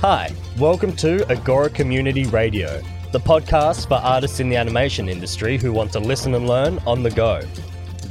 [0.00, 2.80] Hi, welcome to Agora Community Radio,
[3.12, 7.02] the podcast for artists in the animation industry who want to listen and learn on
[7.02, 7.42] the go.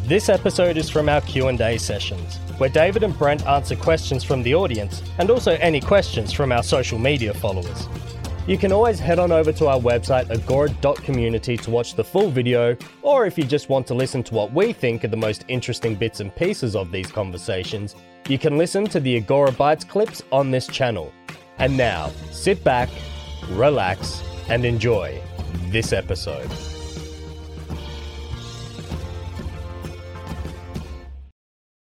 [0.04, 4.54] This episode is from our Q&A sessions, where David and Brent answer questions from the
[4.54, 7.90] audience and also any questions from our social media followers.
[8.46, 12.78] You can always head on over to our website agora.community to watch the full video,
[13.01, 15.96] or if you just want to listen to what we think are the most interesting
[15.96, 17.95] bits and pieces of these conversations,
[18.27, 21.12] you can listen to the Agora Bites clips on this channel.
[21.59, 22.88] And now, sit back,
[23.49, 25.22] relax, and enjoy
[25.67, 26.50] this episode.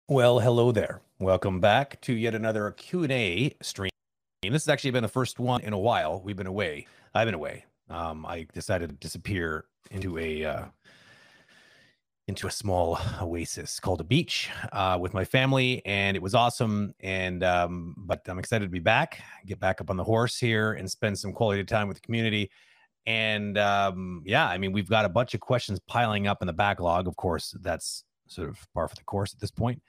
[0.10, 1.02] Well, hello there.
[1.20, 3.92] Welcome back to yet another Q&A stream.
[4.42, 6.22] This has actually been the first one in a while.
[6.24, 6.88] We've been away.
[7.14, 7.66] I've been away.
[7.88, 10.66] Um, I decided to disappear into a uh,
[12.28, 16.94] into a small oasis called a beach uh, with my family, and it was awesome.
[17.00, 20.74] And um, but I'm excited to be back, get back up on the horse here,
[20.74, 22.52] and spend some quality time with the community.
[23.06, 26.54] And um, yeah, I mean, we've got a bunch of questions piling up in the
[26.54, 27.08] backlog.
[27.08, 29.82] Of course, that's sort of par for the course at this point.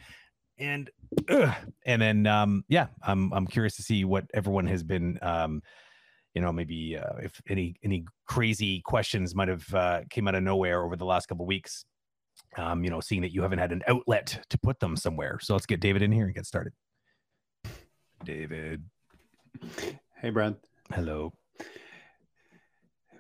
[0.59, 0.91] And
[1.29, 5.19] and then um, yeah, I'm I'm curious to see what everyone has been.
[5.23, 5.61] Um,
[6.35, 10.45] you know, maybe uh, if any any crazy questions might have uh, came out of
[10.45, 11.85] nowhere over the last couple weeks
[12.57, 15.39] um, you know, seeing that you haven't had an outlet to put them somewhere.
[15.41, 16.73] So let's get David in here and get started.
[18.25, 18.85] David.
[20.17, 20.57] Hey, Brent.
[20.93, 21.33] Hello.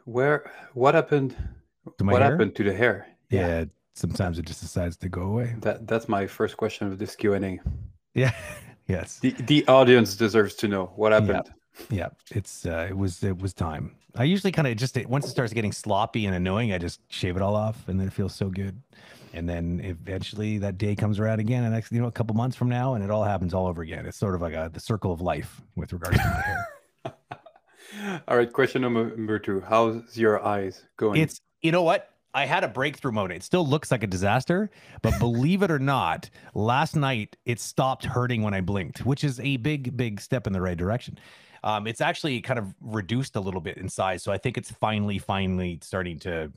[0.04, 0.50] Where?
[0.74, 1.36] What happened?
[1.98, 2.32] To what hair?
[2.32, 3.06] happened to the hair?
[3.30, 3.64] Yeah.
[3.94, 5.56] Sometimes it just decides to go away.
[5.60, 7.60] That that's my first question of this Q and A.
[8.14, 8.32] Yeah.
[8.88, 9.20] yes.
[9.20, 11.50] The the audience deserves to know what happened.
[11.88, 12.08] Yeah.
[12.32, 13.94] It's uh, it was it was time.
[14.16, 17.36] I usually kind of just once it starts getting sloppy and annoying, I just shave
[17.36, 18.80] it all off, and then it feels so good.
[19.32, 22.56] And then eventually that day comes around again, and next you know a couple months
[22.56, 24.06] from now, and it all happens all over again.
[24.06, 26.66] It's sort of like a the circle of life with regards to my hair.
[28.28, 28.52] All right.
[28.52, 29.60] Question number, number two.
[29.60, 31.20] How's your eyes going?
[31.20, 32.10] It's you know what?
[32.34, 33.36] I had a breakthrough moment.
[33.38, 34.70] It still looks like a disaster,
[35.02, 39.40] but believe it or not, last night it stopped hurting when I blinked, which is
[39.40, 41.18] a big, big step in the right direction.
[41.64, 44.70] Um, it's actually kind of reduced a little bit in size, so I think it's
[44.70, 46.52] finally, finally starting to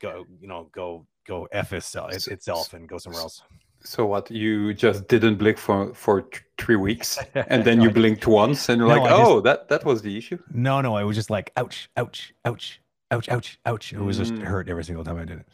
[0.00, 3.42] go, you know, go go f itself, itself and go somewhere else.
[3.82, 4.30] so what?
[4.30, 8.78] You just didn't blink for for three weeks, and then No, you blinked once, and
[8.80, 10.38] you're No, like, I just- oh, that that was the issue.
[10.52, 13.92] No, no, I was just like, ouch, ouch, ouch, ouch, ouch, ouch.
[13.92, 14.42] It was just Mm.
[14.42, 15.48] hurt every single time I did it.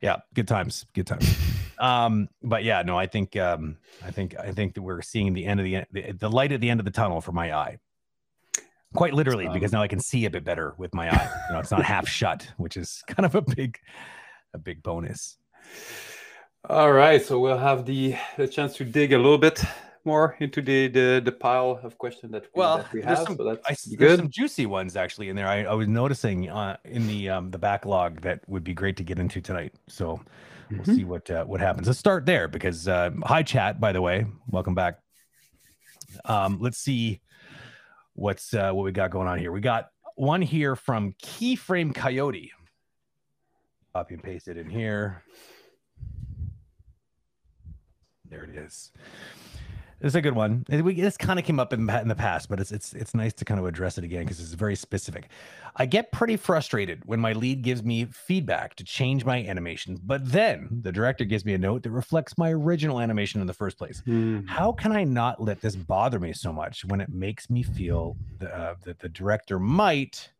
[0.00, 1.26] Yeah, good times, good times.
[1.78, 5.46] um, but yeah, no, I think, um, I think, I think that we're seeing the
[5.46, 7.78] end of the the light at the end of the tunnel for my eye.
[8.94, 11.28] Quite literally, because now I can see a bit better with my eye.
[11.48, 13.78] You know, it's not half shut, which is kind of a big,
[14.54, 15.36] a big bonus.
[16.68, 19.62] All right, so we'll have the the chance to dig a little bit
[20.04, 23.18] more into the the, the pile of questions that we, Well, that we have.
[23.26, 24.18] some, so that's I, s- there's good.
[24.18, 25.48] some juicy ones actually in there.
[25.48, 29.02] I, I was noticing uh, in the um, the backlog that would be great to
[29.02, 29.74] get into tonight.
[29.88, 30.20] So
[30.70, 30.94] we'll Mhm.
[30.96, 31.86] see what uh, what happens.
[31.86, 33.80] Let's start there because uh, hi chat.
[33.80, 35.00] By the way, welcome back.
[36.24, 37.20] Um, let's see
[38.14, 39.52] what's uh, what we got going on here.
[39.52, 42.52] We got one here from Keyframe Coyote.
[43.92, 45.22] Copy and paste it in here.
[48.28, 48.90] There it is.
[50.04, 50.66] It's a good one.
[50.68, 53.14] And we, this kind of came up in, in the past, but it's it's it's
[53.14, 55.30] nice to kind of address it again because it's very specific.
[55.76, 60.30] I get pretty frustrated when my lead gives me feedback to change my animation, but
[60.30, 63.78] then the director gives me a note that reflects my original animation in the first
[63.78, 64.02] place.
[64.04, 64.46] Hmm.
[64.46, 68.18] How can I not let this bother me so much when it makes me feel
[68.40, 70.30] the, uh, that the director might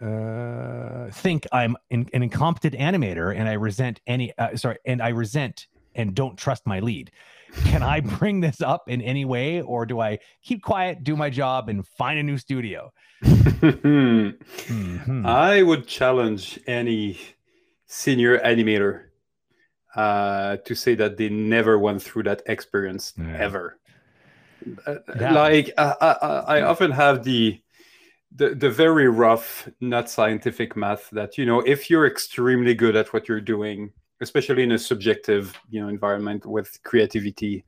[0.00, 5.10] uh, think I'm in, an incompetent animator and I resent any uh, sorry and I
[5.10, 7.12] resent and don't trust my lead?
[7.64, 11.30] Can I bring this up in any way, or do I keep quiet, do my
[11.30, 12.92] job, and find a new studio?
[13.22, 15.26] Mhm.
[15.26, 17.18] I would challenge any
[17.86, 19.04] senior animator
[19.94, 23.36] uh, to say that they never went through that experience Yeah.
[23.38, 23.78] ever.
[24.86, 25.32] Uh, Yeah.
[25.32, 27.60] Like I, I, I often have the,
[28.34, 33.12] the the very rough, not scientific math that you know if you're extremely good at
[33.12, 37.64] what you're doing, especially in a subjective you know environment with creativity,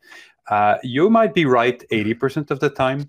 [0.51, 3.09] uh, you might be right eighty percent of the time.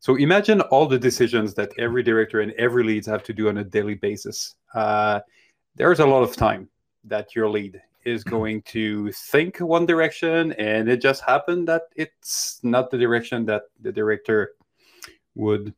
[0.00, 3.58] So imagine all the decisions that every director and every lead have to do on
[3.58, 4.54] a daily basis.
[4.74, 5.20] Uh,
[5.74, 6.68] there's a lot of time
[7.04, 12.60] that your lead is going to think one direction, and it just happened that it's
[12.62, 14.52] not the direction that the director
[15.34, 15.74] would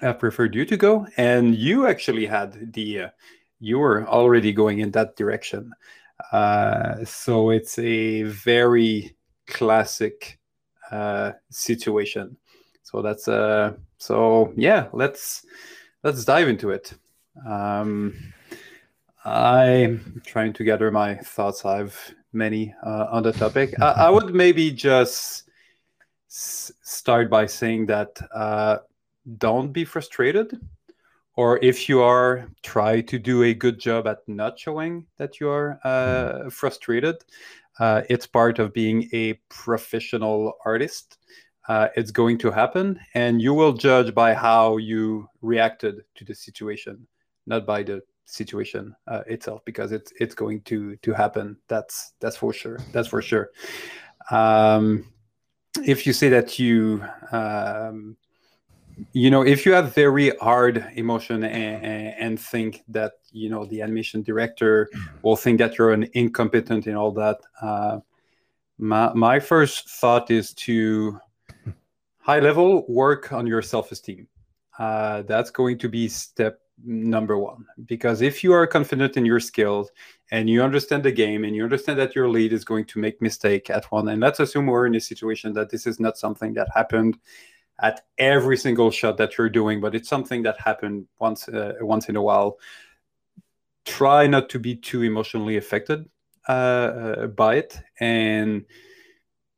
[0.00, 3.08] have preferred you to go, and you actually had the uh,
[3.60, 5.72] you were already going in that direction.
[6.30, 9.16] Uh, so it's a very
[9.46, 10.38] classic
[10.90, 12.36] uh, situation.
[12.82, 14.88] So that's uh, so yeah.
[14.92, 15.46] Let's
[16.02, 16.94] let's dive into it.
[17.46, 18.14] Um,
[19.24, 21.64] I'm trying to gather my thoughts.
[21.64, 23.74] I've many uh, on the topic.
[23.80, 25.48] I, I would maybe just
[26.28, 28.78] s- start by saying that uh,
[29.38, 30.60] don't be frustrated
[31.36, 35.48] or if you are try to do a good job at not showing that you
[35.48, 37.16] are uh, frustrated.
[37.78, 41.18] Uh, it's part of being a professional artist.
[41.68, 46.34] Uh, it's going to happen and you will judge by how you reacted to the
[46.34, 47.06] situation
[47.46, 51.56] not by the situation uh, itself because it's it's going to to happen.
[51.68, 52.78] That's that's for sure.
[52.92, 53.50] That's for sure.
[54.30, 55.12] Um,
[55.84, 58.16] if you say that you um,
[59.12, 63.80] you know if you have very hard emotion and, and, think that you know the
[63.80, 64.88] animation director
[65.22, 67.98] will think that you're an incompetent and all that uh,
[68.78, 71.18] my, my first thought is to
[72.18, 74.26] high level work on your self-esteem.
[74.78, 77.64] Uh, that's going to be step number one.
[77.86, 79.90] Because if you are confident in your skills
[80.30, 83.22] and you understand the game and you understand that your lead is going to make
[83.22, 86.54] mistake at one and let's assume we're in a situation that this is not something
[86.54, 87.18] that happened
[87.82, 92.08] at every single shot that you're doing, but it's something that happened once uh, once
[92.08, 92.58] in a while.
[93.84, 96.08] Try not to be too emotionally affected
[96.48, 98.64] uh, uh, by it, and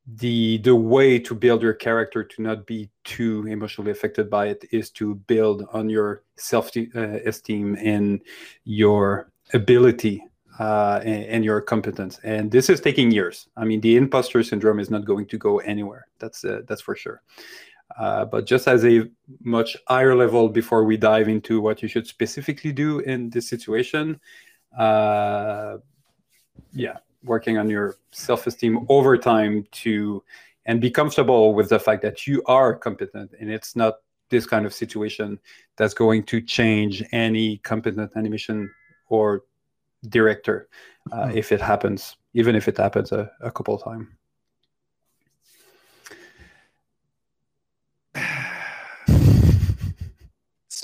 [0.06, 4.64] the the way to build your character to not be too emotionally affected by it
[4.70, 8.20] is to build on your self uh, esteem and
[8.64, 10.22] your ability
[10.58, 12.20] uh, and, and, your competence.
[12.22, 13.48] And this is taking years.
[13.56, 16.06] I mean, the imposter syndrome is not going to go anywhere.
[16.18, 17.22] That's uh, that's for sure.
[17.98, 19.08] Uh, but just as a
[19.42, 24.20] much higher level before we dive into what you should specifically do in this situation,
[24.76, 25.76] uh,
[26.72, 30.22] yeah, working on your self-esteem over time to
[30.66, 33.94] and be comfortable with the fact that you are competent and it's not
[34.30, 35.38] this kind of situation
[35.76, 38.70] that's going to change any competent animation
[39.08, 39.42] or
[40.08, 40.68] director
[41.12, 41.38] uh, mm-hmm.
[41.38, 44.08] if it happens, even if it happens a, a couple of times.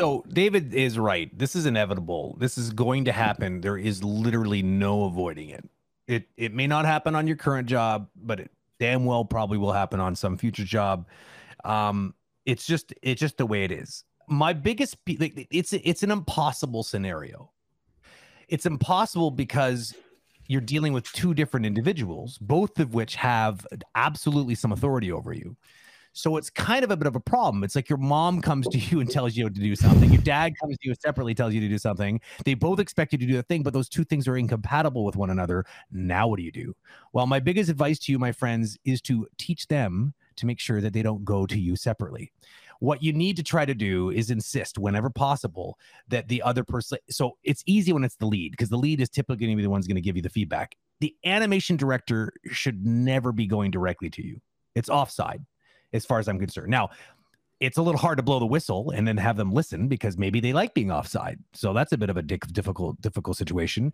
[0.01, 1.37] So David is right.
[1.39, 2.37] This is inevitable.
[2.41, 3.61] This is going to happen.
[3.61, 5.69] There is literally no avoiding it.
[6.07, 9.73] It it may not happen on your current job, but it damn well probably will
[9.73, 11.07] happen on some future job.
[11.65, 12.15] Um,
[12.47, 14.05] it's just it's just the way it is.
[14.27, 17.51] My biggest like, it's it's an impossible scenario.
[18.49, 19.95] It's impossible because
[20.49, 25.57] you're dealing with two different individuals, both of which have absolutely some authority over you.
[26.13, 27.63] So it's kind of a bit of a problem.
[27.63, 30.13] It's like your mom comes to you and tells you to do something.
[30.13, 32.21] Your dad comes to you separately, tells you to do something.
[32.45, 35.17] They both expect you to do the thing, but those two things are incompatible with
[35.17, 35.65] one another.
[35.93, 36.75] Now, what do you do?
[37.13, 40.81] Well, my biggest advice to you, my friends, is to teach them to make sure
[40.81, 42.33] that they don't go to you separately.
[42.81, 45.79] What you need to try to do is insist whenever possible
[46.09, 46.99] that the other person.
[47.11, 49.63] So it's easy when it's the lead because the lead is typically going to be
[49.63, 50.77] the one's going to give you the feedback.
[51.01, 54.41] The animation director should never be going directly to you.
[54.75, 55.45] It's offside
[55.93, 56.71] as far as I'm concerned.
[56.71, 56.91] Now,
[57.61, 60.41] it's a little hard to blow the whistle and then have them listen because maybe
[60.41, 61.39] they like being offside.
[61.53, 63.93] So that's a bit of a difficult, difficult situation.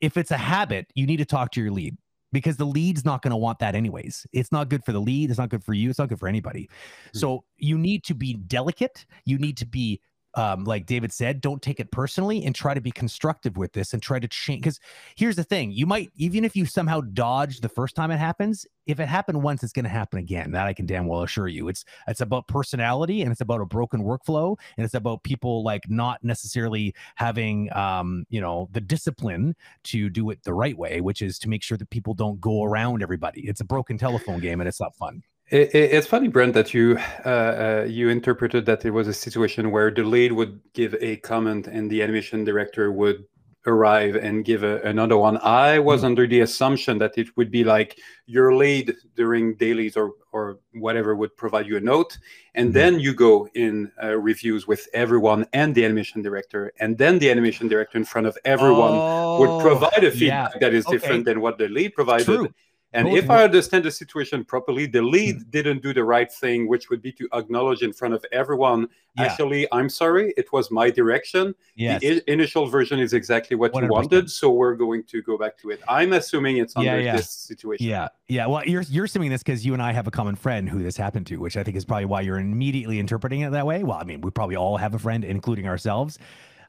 [0.00, 1.96] If it's a habit, you need to talk to your lead
[2.32, 4.26] because the lead's not going to want that anyways.
[4.32, 5.30] It's not good for the lead.
[5.30, 5.90] It's not good for you.
[5.90, 6.64] It's not good for anybody.
[6.64, 7.18] Mm-hmm.
[7.18, 9.06] So you need to be delicate.
[9.24, 10.00] You need to be
[10.34, 13.92] um, like David said, don't take it personally and try to be constructive with this
[13.92, 14.62] and try to change.
[14.62, 14.80] Because
[15.16, 18.66] here's the thing you might, even if you somehow dodge the first time it happens,
[18.86, 20.52] if it happened once, it's going to happen again.
[20.52, 21.68] That I can damn well assure you.
[21.68, 25.88] It's it's about personality and it's about a broken workflow and it's about people like
[25.88, 31.22] not necessarily having um, you know, the discipline to do it the right way, which
[31.22, 33.46] is to make sure that people don't go around everybody.
[33.48, 35.22] It's a broken telephone game and it's not fun.
[35.50, 39.12] It, it, it's funny, Brent, that you uh, uh, you interpreted that it was a
[39.12, 43.24] situation where the lead would give a comment and the animation director would
[43.66, 45.38] arrive and give a, another one.
[45.38, 46.06] I was mm.
[46.06, 51.16] under the assumption that it would be like your lead during dailies or or whatever
[51.16, 52.16] would provide you a note,
[52.54, 52.72] and mm.
[52.72, 57.28] then you go in uh, reviews with everyone and the animation director, and then the
[57.28, 60.60] animation director in front of everyone oh, would provide a feedback yeah.
[60.60, 62.24] that is different than what the lead provided.
[62.24, 62.54] True.
[62.92, 65.50] And if I understand the situation properly, the lead mm.
[65.50, 68.88] didn't do the right thing, which would be to acknowledge in front of everyone.
[69.16, 69.24] Yeah.
[69.24, 71.54] Actually, I'm sorry, it was my direction.
[71.76, 72.00] Yes.
[72.00, 73.82] The I- initial version is exactly what 100%.
[73.82, 75.80] you wanted, so we're going to go back to it.
[75.88, 77.16] I'm assuming it's under yeah, yeah.
[77.16, 77.86] this situation.
[77.86, 78.46] Yeah, yeah.
[78.46, 80.96] Well, you're you're assuming this because you and I have a common friend who this
[80.96, 83.84] happened to, which I think is probably why you're immediately interpreting it that way.
[83.84, 86.18] Well, I mean, we probably all have a friend, including ourselves.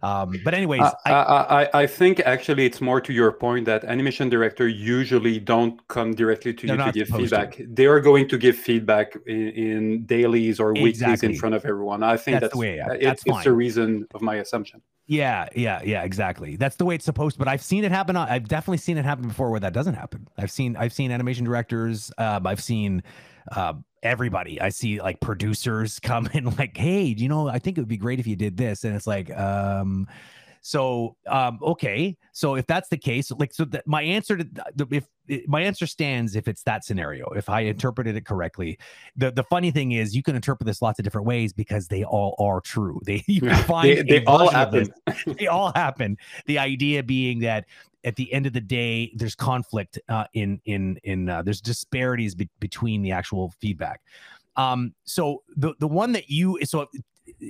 [0.03, 3.83] Um, but anyways, I, I, I, I, think actually it's more to your point that
[3.83, 7.37] animation director usually don't come directly to you to give supposed to.
[7.37, 7.61] feedback.
[7.69, 11.29] They are going to give feedback in, in dailies or weeklies Exactly.
[11.29, 12.01] in front of everyone.
[12.01, 12.93] I think That's that's, the way, yeah.
[12.93, 14.81] it- That's it's the reason of my assumption.
[15.05, 16.55] Yeah, yeah, yeah, exactly.
[16.55, 17.37] That's the way it's supposed.
[17.37, 18.15] But I've seen it happen.
[18.15, 20.27] I've definitely seen it happen before where that doesn't happen.
[20.37, 22.11] I've seen I've seen animation directors.
[22.17, 23.03] Um, I've seen
[23.51, 24.59] uh, everybody.
[24.61, 27.97] I see like producers come in like, hey, you know, I think it would be
[27.97, 30.07] great if you did this, and it's like, um,
[30.63, 32.15] so um, okay.
[32.33, 34.43] So if that's the case, like, so that my answer to
[34.75, 38.77] the if it- my answer stands if it's that scenario, if I interpreted it correctly.
[39.15, 42.03] The the funny thing is, you can interpret this lots of different ways because they
[42.03, 42.99] all are true.
[43.05, 45.35] They you find They, they all version of this happen.
[45.39, 46.17] they all happen.
[46.45, 47.65] The idea being that
[48.03, 52.35] at the end of the day, there's conflict uh, in in in uh, there's disparities
[52.35, 54.01] be- between the actual feedback.
[54.55, 56.87] Um, so the the one that you so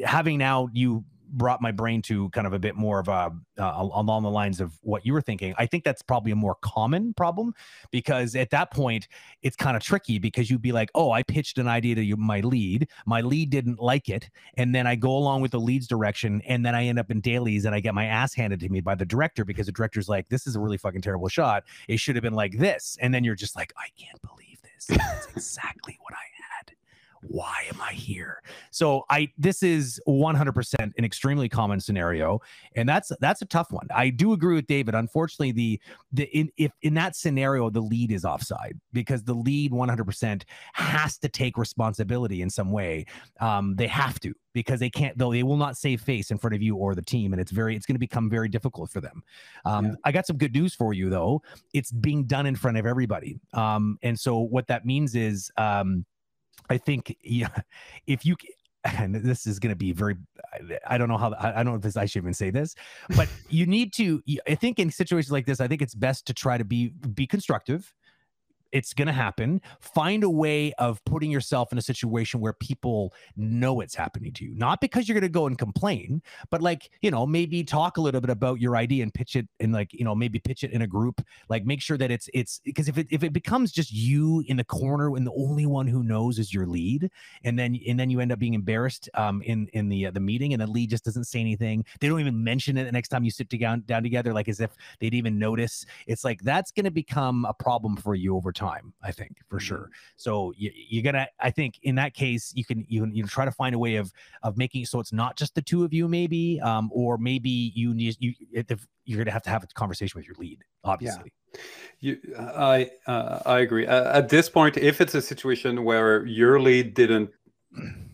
[0.05, 3.90] having now you brought my brain to kind of a bit more of a uh,
[3.94, 5.54] along the lines of what you were thinking.
[5.58, 7.54] I think that's probably a more common problem
[7.92, 9.08] because at that point
[9.42, 12.18] it's kind of tricky because you'd be like, "Oh, I pitched an idea to you,
[12.18, 12.88] my lead.
[13.06, 16.66] My lead didn't like it, and then I go along with the lead's direction, and
[16.66, 18.96] then I end up in dailies and I get my ass handed to me by
[18.96, 21.64] the director because the director's like, "This is a really fucking terrible shot.
[21.88, 24.86] It should have been like this," and then you're just like, "I can't believe this.
[24.88, 26.41] That's exactly what I had."
[27.28, 28.42] Why am I here?
[28.72, 32.42] So I this is 100% an extremely common scenario
[32.75, 33.88] and that's that's a tough one.
[33.94, 34.96] I do agree with David.
[34.96, 35.80] Unfortunately, the
[36.12, 41.18] the in if in that scenario the lead is offside because the lead 100% has
[41.20, 43.06] to take responsibility in some way.
[43.40, 46.56] Um, they have to because they can't though they will not save face in front
[46.56, 49.01] of you or the team and it's very it's going to become very difficult for
[49.01, 49.24] them.
[49.66, 49.92] Um, Yeah.
[50.06, 51.42] I got some good news for you though.
[51.74, 53.40] It's being done in front of everybody.
[53.54, 56.06] Um, and so what that means is um,
[56.70, 57.50] I think yeah,
[58.08, 58.36] if you
[58.84, 60.15] and this is going to be very
[60.88, 62.75] I- don't know how I I don't know if this I should even say this,
[63.15, 66.34] but you need to i think in situations like this I think it's best to
[66.34, 67.94] try to be be constructive.
[68.72, 69.62] It's going to happen.
[69.80, 74.46] Find a way of putting yourself in a situation where people know it's happening to
[74.46, 74.54] you.
[74.56, 78.01] Not because you're going to go and complain, but like, you know, maybe talk a
[78.01, 80.72] little bit about your idea and pitch it and like, you know, maybe pitch it
[80.72, 83.72] in a group like make sure that it's it's because if it if it becomes
[83.72, 87.10] just you in the corner and the only one who knows is your lead
[87.44, 90.20] and then and then you end up being embarrassed um in in the uh, the
[90.20, 93.10] meeting and the lead just doesn't say anything they don't even mention it the next
[93.10, 96.72] time you sit down down together like as if they'd even notice it's like that's
[96.72, 98.61] going to become a problem for you over time
[99.03, 99.89] i think for sure.
[100.15, 103.46] So you, you're gonna i think in that case you can you can you try
[103.46, 104.12] to find a way of
[104.44, 107.72] of making it so it's not just the two of you maybe um or maybe
[107.75, 111.32] you need you if you're gonna have to have a conversation with your lead obviously.
[112.00, 113.86] You, I uh, I agree.
[113.86, 117.30] Uh, at this point, if it's a situation where your lead didn't,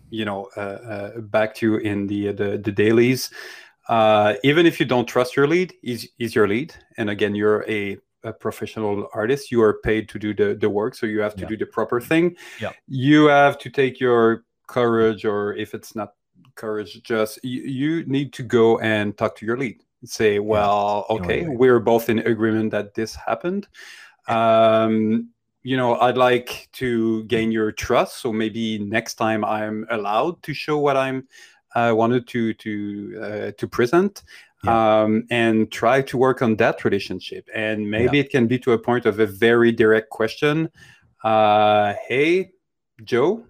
[0.09, 3.29] you know, uh, uh, back you in the the, the dailies,
[3.89, 7.63] uh, even if you don't trust your lead, is is your lead, and again, you're
[7.69, 7.97] a,
[8.27, 9.51] a professional artist.
[9.51, 11.49] You are paid to do the the work, so you have to Yeah.
[11.49, 12.35] do the proper thing.
[12.61, 12.71] Yeah.
[12.87, 16.09] You have to take your courage, or if it's not
[16.55, 19.77] courage, just you, you need to go and talk to your lead.
[20.05, 21.55] Say, well, know, okay, anyway.
[21.57, 23.67] we're both in agreement that this happened.
[24.27, 25.29] Um,
[25.63, 30.53] you know, I'd like to gain your trust, so maybe next time I'm allowed to
[30.53, 31.27] show what I'm
[31.75, 32.73] uh, wanted to to
[33.21, 34.23] uh, to present.
[34.67, 38.77] Um, and try to work on that relationship, and maybe it can be to a
[38.77, 40.69] point of a very direct question.
[41.23, 42.51] Uh, hey,
[43.03, 43.45] Joe,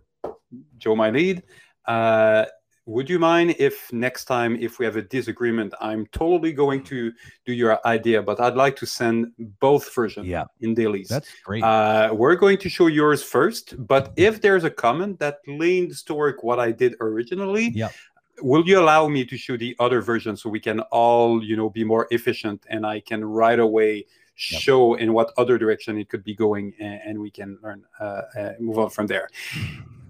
[0.78, 1.44] Joe, my lead.
[1.86, 2.46] Uh,
[2.88, 7.12] would you mind if next time, if we have a disagreement, I'm totally going to
[7.46, 11.10] do your idea, but I'd like to send both versions yeah in dailies.
[11.10, 15.40] that's great Uh, we're going to show yours first, but if there's a comment that
[15.48, 17.92] leans toward what I did originally, Yep.
[18.42, 21.70] Will you allow me to show the other version so we can all, you know,
[21.70, 24.06] be more efficient and I can right away
[24.52, 24.62] Yep.
[24.62, 28.22] show in what other direction it could be going and, and we can learn, uh,
[28.40, 29.30] uh, move on from there.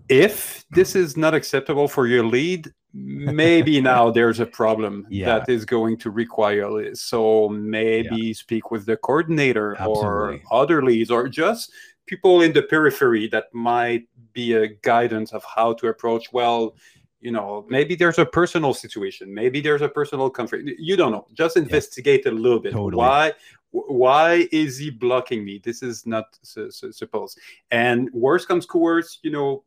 [0.10, 5.40] If this is not acceptable for your lead, maybe now there's a problem Yeah.
[5.40, 6.98] that is going to require it.
[6.98, 11.72] So maybe speak with the coordinator or other leads or just
[12.06, 16.76] people in the periphery that might be a guidance of how to approach well
[17.22, 21.26] you know maybe there's a personal situation maybe there's a personal conflict you don't know
[21.34, 22.74] just investigate a little bit.
[22.74, 22.98] Totally.
[23.00, 23.34] why
[23.72, 25.60] why is he blocking me?
[25.64, 27.38] This is not su- su- supposed.
[27.70, 29.64] And worse comes to worse you know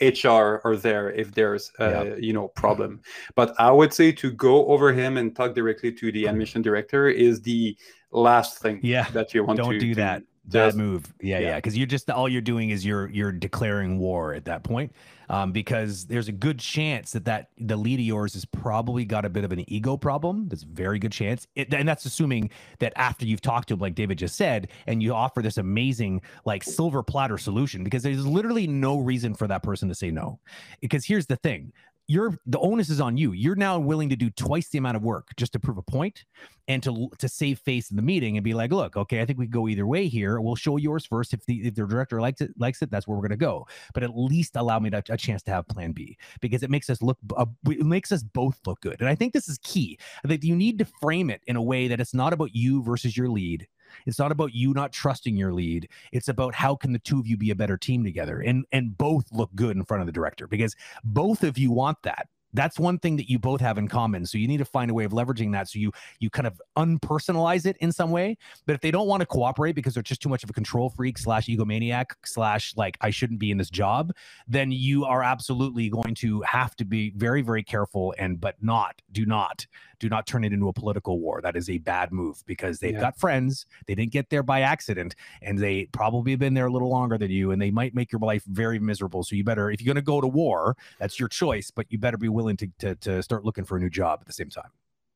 [0.00, 2.14] hr are there if there's a Yeah.
[2.18, 3.00] you know problem.
[3.34, 7.08] But i would say to go over him and talk directly to the animation director
[7.08, 7.76] is the
[8.10, 9.94] last thing Yeah, that you want don't to do.
[9.96, 10.22] that.
[10.44, 11.12] Bad Just- move.
[11.20, 11.48] Yeah, yeah.
[11.48, 11.56] yeah.
[11.56, 14.92] Because you're just all you're doing is you're you're declaring war at that point.
[15.28, 19.24] Um, because there's a good chance that that the lead of yours has probably got
[19.24, 20.48] a bit of an ego problem.
[20.48, 23.94] There's very good chance, it, and that's assuming that after you've talked to him, like
[23.94, 27.84] David just said, and you offer this amazing like silver platter solution.
[27.84, 30.40] Because there's literally no reason for that person to say no.
[30.80, 31.72] Because here's the thing.
[32.10, 33.30] You're the onus is on you.
[33.30, 36.24] You're now willing to do twice the amount of work just to prove a point
[36.66, 39.38] and to to save face in the meeting and be like, look, okay, I think
[39.38, 40.40] we go either way here.
[40.40, 41.32] We'll show yours first.
[41.32, 43.64] If the if the director likes it, likes it, that's where we're gonna go.
[43.94, 46.90] But at least allow me to, a chance to have Plan B because it makes
[46.90, 48.96] us look uh, it makes us both look good.
[48.98, 49.96] And I think this is key.
[50.24, 53.16] That you need to frame it in a way that it's not about you versus
[53.16, 53.68] your lead.
[54.06, 55.88] It's not about you not trusting your lead.
[56.12, 58.96] It's about how can the two of you be a better team together and and
[58.96, 62.28] both look good in front of the director because both of you want that.
[62.52, 64.26] That's one thing that you both have in common.
[64.26, 65.68] So you need to find a way of leveraging that.
[65.68, 68.36] So you you kind of unpersonalize it in some way.
[68.66, 70.90] But if they don't want to cooperate because they're just too much of a control
[70.90, 74.12] freak slash egomaniac slash like I shouldn't be in this job,
[74.48, 79.00] then you are absolutely going to have to be very very careful and but not
[79.12, 79.66] do not
[79.98, 81.40] do not turn it into a political war.
[81.42, 83.00] That is a bad move because they've Yeah.
[83.00, 83.66] got friends.
[83.86, 87.18] They didn't get there by accident and they probably have been there a little longer
[87.18, 89.24] than you and they might make your life very miserable.
[89.24, 91.98] So you better, if you're going to go to war, that's your choice, but you
[91.98, 94.50] better be willing to, to, to start looking for a new job at the same
[94.50, 94.70] time.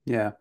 [0.04, 0.32] Yeah.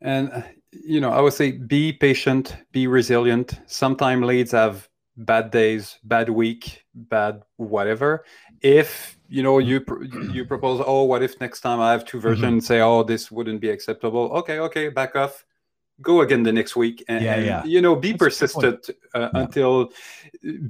[0.00, 3.60] And, uh, you know, I would say be patient, be resilient.
[3.66, 8.24] Sometimes leads have bad days, bad week, bad whatever.
[8.62, 12.20] If, you know, you pr- you propose, oh, what if next time I have two
[12.20, 14.30] versions, say, oh, this wouldn't be acceptable.
[14.32, 15.44] Okay, okay, back off.
[16.02, 17.04] Go again the next week.
[17.08, 17.64] And, Yeah, yeah.
[17.64, 18.62] you know, be That's a good point.
[18.82, 19.40] persistent uh, Yeah.
[19.42, 19.92] until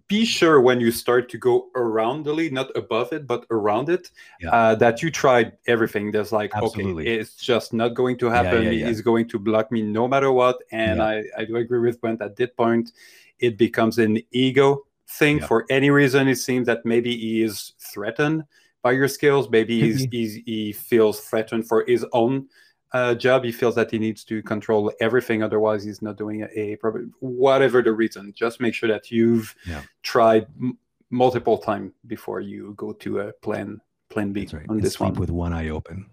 [0.07, 3.89] be sure when you start to go around the lead, not above it, but around
[3.89, 4.11] it,
[4.41, 4.51] Yeah.
[4.51, 6.11] uh, that you tried everything.
[6.13, 7.05] There's like, Absolutely.
[7.05, 8.65] okay, it's just not going to happen.
[8.65, 8.87] yeah.
[8.89, 10.57] He's going to block me no matter what.
[10.71, 11.03] And.
[11.03, 12.93] I, I do agree with Brent at that point.
[13.39, 16.29] It becomes an ego thing for any reason.
[16.29, 18.45] It seems that maybe he is threatened
[18.83, 19.49] by your skills.
[19.51, 22.49] Maybe he's, he's, he feels threatened for his own
[22.93, 23.45] uh, job.
[23.45, 25.43] He feels that he needs to control everything.
[25.43, 28.33] Otherwise, he's not doing a, a proper, whatever the reason.
[28.35, 29.83] Just make sure that you've Yeah.
[30.03, 30.79] tried m-
[31.11, 33.81] multiple times before you go to a plan
[34.11, 34.69] plan B right.
[34.69, 35.21] on And this sleep one.
[35.21, 36.07] with one eye open.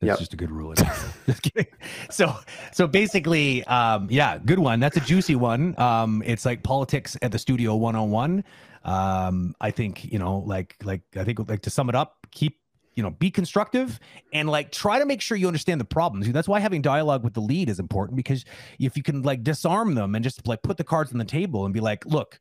[0.00, 0.18] That's Yep.
[0.18, 0.74] just a good rule.
[1.26, 1.66] just kidding.
[2.10, 2.34] So,
[2.72, 4.78] so basically, um, yeah, good one.
[4.80, 5.74] That's a juicy one.
[5.80, 8.44] Um, it's like politics at the studio one on one.
[8.84, 12.58] Um, I think you know, like, like I think, like to sum it up, keep
[12.94, 13.98] you know, be constructive
[14.32, 16.30] and like try to make sure you understand the problems.
[16.30, 18.44] That's why having dialogue with the lead is important because
[18.78, 21.64] if you can like disarm them and just like put the cards on the table
[21.64, 22.38] and be like, look,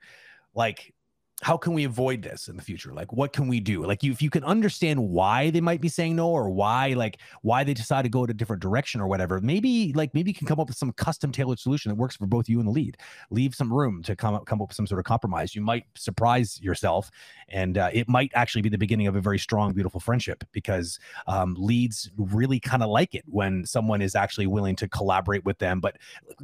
[0.54, 0.94] like
[1.44, 2.94] how can we avoid this in the future?
[2.94, 3.86] Like what can we do?
[3.86, 7.20] Like you if you can understand why they might be saying no or why like
[7.42, 10.36] why they decide to go in a different direction or whatever maybe like maybe you
[10.36, 12.72] can come up with some custom tailored solution that works for both you and the
[12.72, 12.98] lead.
[13.30, 15.54] Leave some room to come up come up with some sort of compromise.
[15.54, 17.12] You might surprise yourself
[17.50, 20.98] and uh, it might actually be the beginning of a very strong beautiful friendship because
[21.28, 25.58] um, leads really kind of like it when someone is actually willing to collaborate with
[25.60, 25.98] them but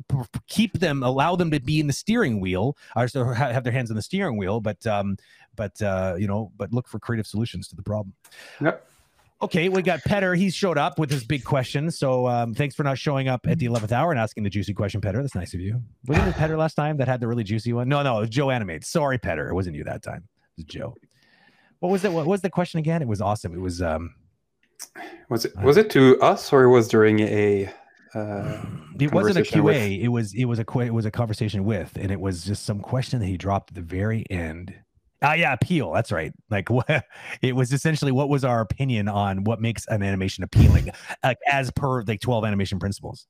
[0.09, 3.73] p- keep them allow them to be in the steering wheel or so have their
[3.73, 5.15] hands on the steering wheel but um
[5.55, 8.13] but uh you know but look for creative solutions to the problem.
[8.59, 8.85] Yep.
[9.41, 10.35] okay we got petter.
[10.35, 11.89] He's showed up with his big question.
[11.91, 14.73] So um thanks for not showing up at the 11th hour and asking the juicy
[14.73, 15.21] question petter.
[15.21, 15.81] That's nice of you.
[16.07, 17.87] Wasn't it petter last time that had the really juicy one?
[17.87, 18.83] No no it was joe animate.
[18.83, 19.47] Sorry petter.
[19.49, 20.27] It wasn't you that time.
[20.57, 20.95] It was joe.
[21.79, 23.01] What was it what was the question again?
[23.01, 23.53] It was awesome.
[23.53, 24.13] It was um
[25.29, 27.71] Was it was it to us or was during a?
[28.13, 28.65] Uh,
[28.99, 29.63] it wasn't a QA.
[29.63, 32.65] with- It was it was a it was a conversation with, and it was just
[32.65, 34.73] some question that he dropped at the very end.
[35.21, 35.91] Ah, yeah, appeal.
[35.91, 36.31] That's right.
[36.49, 37.05] Like what?
[37.41, 40.91] It was essentially what was our opinion on what makes an animation appealing,
[41.23, 43.27] like as per like twelve animation principles.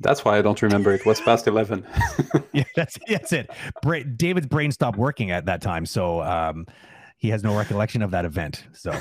[0.00, 0.92] that's why I don't remember.
[0.92, 1.86] It was past eleven.
[2.52, 3.50] Yeah, that's that's it.
[3.82, 6.64] Bra- David's brain stopped working at that time, so um,
[7.18, 8.64] he has no recollection of that event.
[8.72, 8.98] So,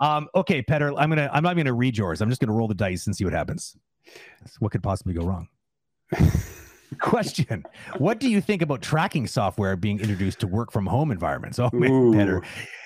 [0.00, 2.20] um, okay, Petter, I'm gonna I'm not gonna read yours.
[2.20, 3.76] I'm just gonna roll the dice and see what happens.
[4.58, 5.48] What could possibly go wrong?
[7.00, 7.64] Question:
[7.98, 11.58] What do you think about tracking software being introduced to work from home environments?
[11.58, 12.42] Oh man, Petter,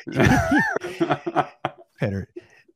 [1.98, 2.28] Petter.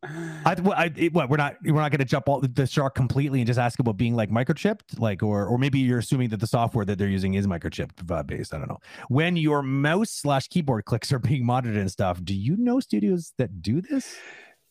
[0.02, 3.46] I, I, what we're not we're not going to jump all the shark completely and
[3.46, 6.84] just ask about being like microchipped, like or or maybe you're assuming that the software
[6.84, 8.54] that they're using is microchip uh, based.
[8.54, 8.78] I don't know.
[9.08, 13.32] When your mouse slash keyboard clicks are being monitored and stuff, do you know studios
[13.38, 14.16] that do this?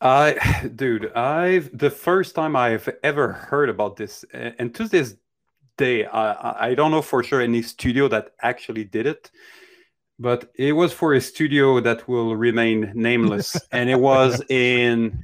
[0.01, 5.15] I, dude, I've the first time I've ever heard about this, and to this
[5.77, 9.31] day, I I- don't know for sure any studio that actually did it,
[10.19, 15.23] but it was for a studio that will remain nameless, and it was in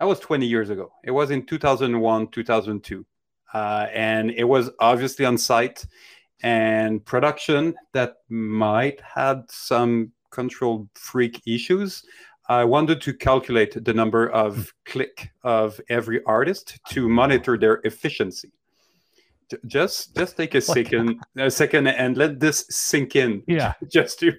[0.00, 0.92] that was 20 years ago.
[1.04, 3.06] It was in 2001, 2002,
[3.54, 5.86] uh, and it was obviously on site.
[6.42, 12.04] and production that might had some control freak issues.
[12.48, 18.52] I wanted to calculate the number of click of every artist to monitor their efficiency.
[19.66, 23.42] Just just take a second a second and let this sink in.
[23.46, 23.74] Yeah.
[23.88, 24.32] Just to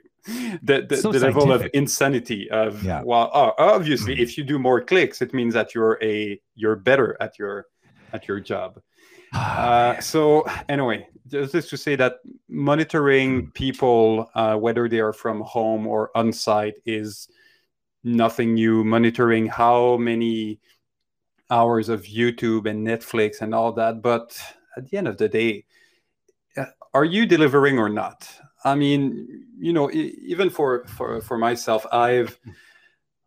[0.64, 3.04] the, the, So the level of insanity of Yeah.
[3.06, 4.20] well oh, obviously Mhm.
[4.24, 7.68] if you do more clicks it means that you're a you're better at your
[8.12, 8.82] at your job
[9.36, 12.14] uh, so anyway, just to say that
[12.48, 17.28] monitoring people, uh, whether they are from home or on site, is
[18.06, 18.84] nothing new.
[18.84, 20.60] Monitoring how many
[21.50, 24.40] hours of YouTube and Netflix and all that, but
[24.78, 25.66] at the end of the day,
[26.58, 28.30] uh, are you delivering or not?
[28.64, 32.40] I mean, you know, even for for for myself, I've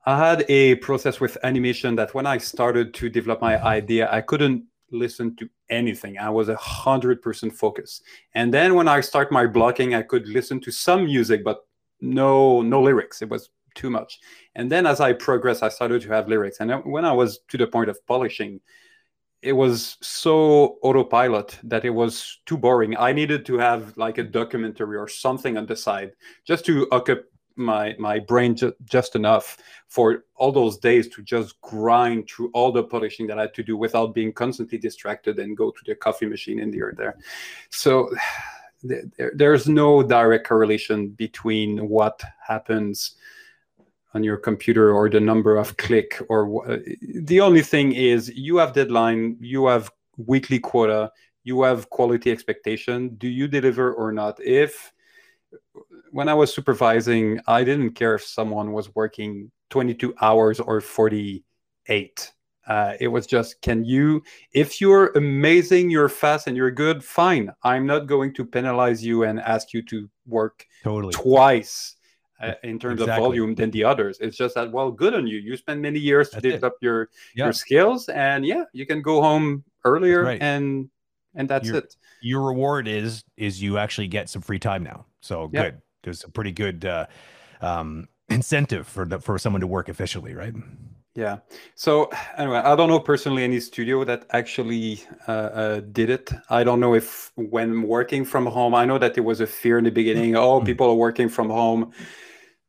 [0.07, 4.23] I had a process with animation that when I started to develop my idea, I
[4.23, 6.19] couldn't listen to anything.
[6.19, 8.03] I was a hundred percent focused.
[8.35, 11.59] And then when I start my blocking, I could listen to some music, but
[12.01, 13.23] no no lyrics.
[13.23, 14.21] It was too much.
[14.55, 16.61] And then as I progressed, I started to have lyrics.
[16.61, 18.61] And when I was to the point of polishing,
[19.41, 22.97] it was so autopilot that it was too boring.
[22.97, 26.11] I needed to have like a documentary or something on the side
[26.45, 27.23] just to occupy
[27.59, 32.73] my my brain ju- just enough for all those days to just grind through all
[32.73, 35.95] the polishing that I had to do without being constantly distracted and go to the
[35.95, 37.17] coffee machine in the or there.
[37.71, 38.11] So
[38.83, 43.17] there, there's no direct correlation between what happens
[44.14, 48.73] on your computer or the number of click or the only thing is you have
[48.73, 51.11] deadline you have weekly quota
[51.49, 53.09] you have quality expectation.
[53.16, 54.38] Do you deliver or not?
[54.38, 54.92] If
[56.11, 62.33] when i was supervising i didn't care if someone was working 22 hours or 48
[62.66, 67.51] uh, it was just can you if you're amazing you're fast and you're good fine.
[67.62, 71.12] I'm not going to penalize you and ask you to work totally.
[71.12, 71.97] twice
[72.40, 73.24] uh, in terms Exactly.
[73.24, 74.18] of volume than the others.
[74.20, 75.38] It's just that well, good on you.
[75.38, 76.42] You spend many years to it.
[76.42, 77.44] develop your Yeah.
[77.46, 80.40] your skills, and yeah, you can go home earlier, Right.
[80.40, 80.88] and
[81.35, 81.96] and that's You're- it.
[82.22, 85.07] Your reward is is you actually get some free time now.
[85.20, 85.62] So Yeah.
[85.62, 85.83] good.
[86.03, 87.07] There's a pretty good uh,
[87.61, 90.55] um, incentive for the, for someone to work efficiently, right?
[91.19, 91.39] Yeah.
[91.75, 96.31] So anyway, I don't know personally any studio that actually uh, uh, did it.
[96.49, 99.79] I don't know if when working from home, I know that there was a fear
[99.79, 100.37] in the beginning.
[100.37, 100.67] Oh, Mhm.
[100.67, 101.91] people are working from home,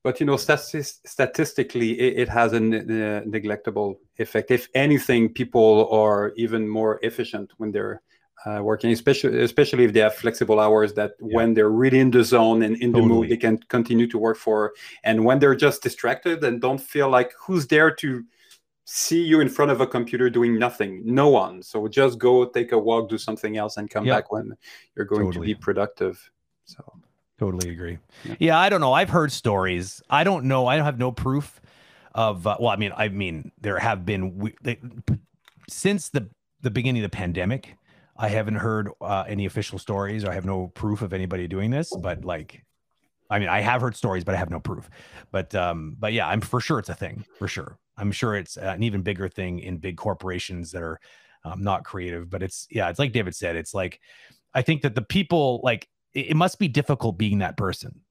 [0.03, 4.49] but you know, statis- statistically, it, it has a ne- neglectable effect.
[4.49, 8.01] If anything, people are even more efficient when they're
[8.47, 10.93] uh, working, especially especially if they have flexible hours.
[10.93, 11.35] That Yeah.
[11.35, 14.37] when they're really in the zone and in the mood, they can continue to work
[14.37, 14.73] for.
[15.03, 18.23] And when they're just distracted and don't feel like who's there to
[18.91, 22.71] see you in front of a computer doing nothing no one so just go take
[22.71, 24.15] a walk do something else and come Yep.
[24.17, 24.55] back when
[24.95, 25.47] you're going Totally.
[25.47, 26.31] to be productive
[26.65, 26.83] so
[27.39, 27.97] Totally agree.
[28.25, 28.35] Yeah.
[28.39, 28.59] Yeah.
[28.59, 28.91] I don't know.
[28.91, 30.01] I've heard stories.
[30.09, 30.67] I don't know.
[30.67, 31.61] I don't have no proof
[32.13, 32.45] of.
[32.45, 34.77] Uh, well, I mean, I mean, there have been we, they,
[35.69, 36.27] since the
[36.61, 37.77] the beginning of the pandemic.
[38.17, 40.25] I haven't heard uh, any official stories.
[40.25, 41.95] Or I have no proof of anybody doing this.
[41.95, 42.65] But like,
[43.29, 44.89] I mean, I have heard stories, but I have no proof.
[45.31, 47.23] But um, but yeah, I'm for sure it's a thing.
[47.37, 50.99] For sure, I'm sure it's an even bigger thing in big corporations that are
[51.43, 52.29] um, not creative.
[52.29, 53.55] But it's yeah, it's like David said.
[53.55, 53.99] It's like
[54.53, 58.01] I think that the people like it, it must be difficult being that person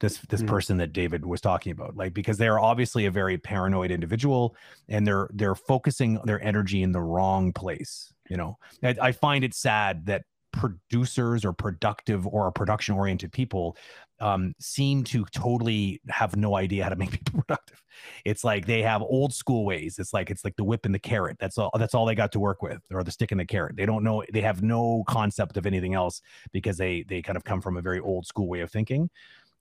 [0.00, 0.48] this this Mm.
[0.48, 4.54] person that David was talking about like because they are obviously a very paranoid individual
[4.88, 9.44] and they're they're focusing their energy in the wrong place you know I, I find
[9.44, 13.76] it sad that producers or productive or production oriented people
[14.22, 17.82] um, seem to totally have no idea how to make people productive.
[18.24, 19.98] It's like they have old school ways.
[19.98, 21.36] It's like it's like the whip and the carrot.
[21.40, 23.76] That's all that's all they got to work with or the stick and the carrot.
[23.76, 27.44] They don't know they have no concept of anything else because they they kind of
[27.44, 29.10] come from a very old school way of thinking.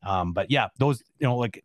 [0.04, 1.64] Um, but yeah, those you know, like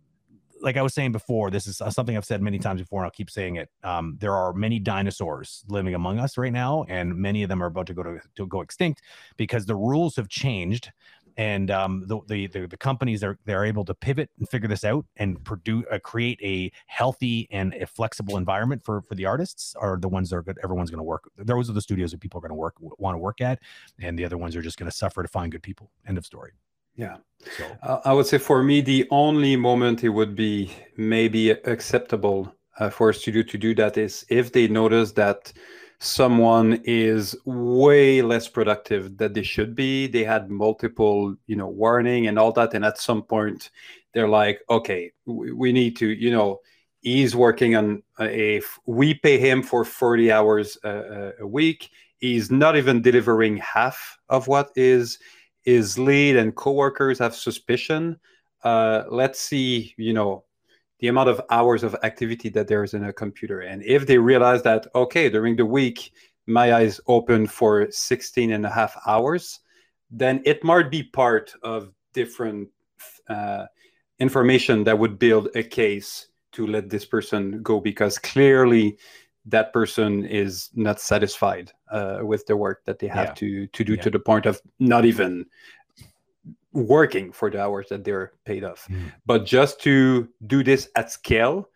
[0.60, 3.04] like I was saying before, this is uh, something I've said many times before, and
[3.04, 3.68] I'll keep saying it.
[3.84, 7.66] Um, there are many dinosaurs living among us right now, and many of them are
[7.66, 9.02] about to go to, to go extinct
[9.36, 10.90] because the rules have changed,
[11.36, 14.84] and um, the, the the the companies are they're able to pivot and figure this
[14.84, 19.74] out and produce uh, create a healthy and a flexible environment for for the artists
[19.78, 20.58] are the ones that are good.
[20.62, 21.30] Everyone's going to work.
[21.36, 23.60] Those are the studios that people are going to work want to work at,
[24.00, 25.90] and the other ones are just going to suffer to find good people.
[26.06, 26.52] End of story.
[26.96, 27.16] yeah
[27.58, 32.52] So Uh, I would say for me, the only moment it would be maybe acceptable
[32.78, 35.52] uh, for a studio to do that is if they notice that
[35.98, 40.06] someone is way less productive than they should be.
[40.06, 43.70] They had multiple, you know, warning and all that, and at some point,
[44.12, 46.60] they're like, okay, we, need to, you know,
[47.00, 48.62] he's working on a.
[48.86, 51.90] We pay him for forty hours uh, a week.
[52.18, 55.18] He's not even delivering half of what is
[55.62, 58.18] his lead and coworkers have suspicion,
[58.66, 60.44] uh, let's see, you know,
[61.00, 63.60] the amount of hours of activity that there is in a computer.
[63.60, 66.12] And if they realize that, okay, during the week,
[66.46, 69.60] my eyes open for 16 and a half hours,
[70.10, 72.68] then it might be part of different
[73.28, 73.66] uh,
[74.18, 78.96] information that would build a case to let this person go because clearly
[79.44, 83.34] that person is not satisfied uh, with the work that they have yeah.
[83.34, 84.02] to to do yeah.
[84.02, 85.44] to the point of not even
[86.76, 88.86] working for the hours that they're paid off.
[88.90, 89.12] Mm.
[89.24, 91.68] but just to do this at scale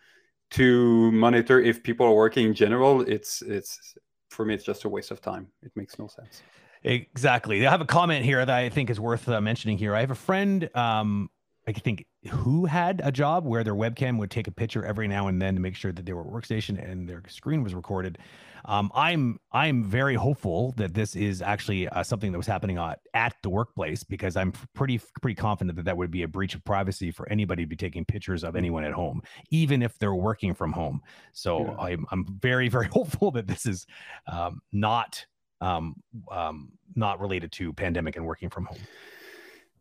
[0.50, 3.94] to monitor if people are working in general it's it's
[4.28, 5.48] for me it's just a waste of time.
[5.62, 6.42] It makes no sense.
[6.82, 7.66] Exactly.
[7.66, 9.94] I have a comment here that i think is worth uh, mentioning here.
[9.94, 11.30] I have a friend um
[11.66, 15.28] i think who had a job where their webcam would take a picture every now
[15.28, 18.18] and then to make sure that they were at workstation and their screen was recorded.
[18.66, 22.94] Um, I'm I'm very hopeful that this is actually uh, something that was happening uh,
[23.14, 26.62] at the workplace because I'm pretty pretty confident that that would be a breach of
[26.64, 30.52] privacy for anybody to be taking pictures of anyone at home, even if they're working
[30.52, 31.00] from home.
[31.32, 31.76] So yeah.
[31.78, 33.86] I'm I'm very very hopeful that this is
[34.30, 35.24] um, not
[35.62, 35.94] um,
[36.30, 38.78] um, not related to pandemic and working from home.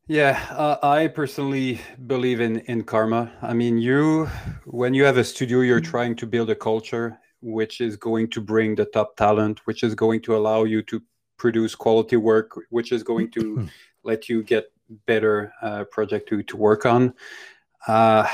[0.10, 3.32] Yeah, uh, I personally believe in in karma.
[3.44, 4.26] I mean, you
[4.66, 5.92] when you have a studio, you're mm-hmm.
[5.92, 9.94] trying to build a culture which is going to bring the top talent, which is
[9.94, 11.00] going to allow you to
[11.38, 13.66] produce quality work, which is going to mm-hmm.
[14.04, 14.72] let you get
[15.06, 17.14] better uh, project to to work on.
[17.88, 18.28] Uh,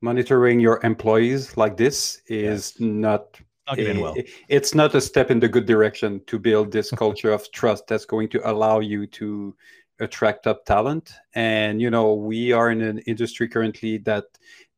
[0.00, 2.80] monitoring your employees like this is yes.
[2.80, 3.40] not
[3.78, 4.16] a, well.
[4.48, 8.04] it's not a step in the good direction to build this culture of trust that's
[8.04, 9.54] going to allow you to
[10.02, 11.12] attract up talent.
[11.34, 14.24] And you know we are in an industry currently that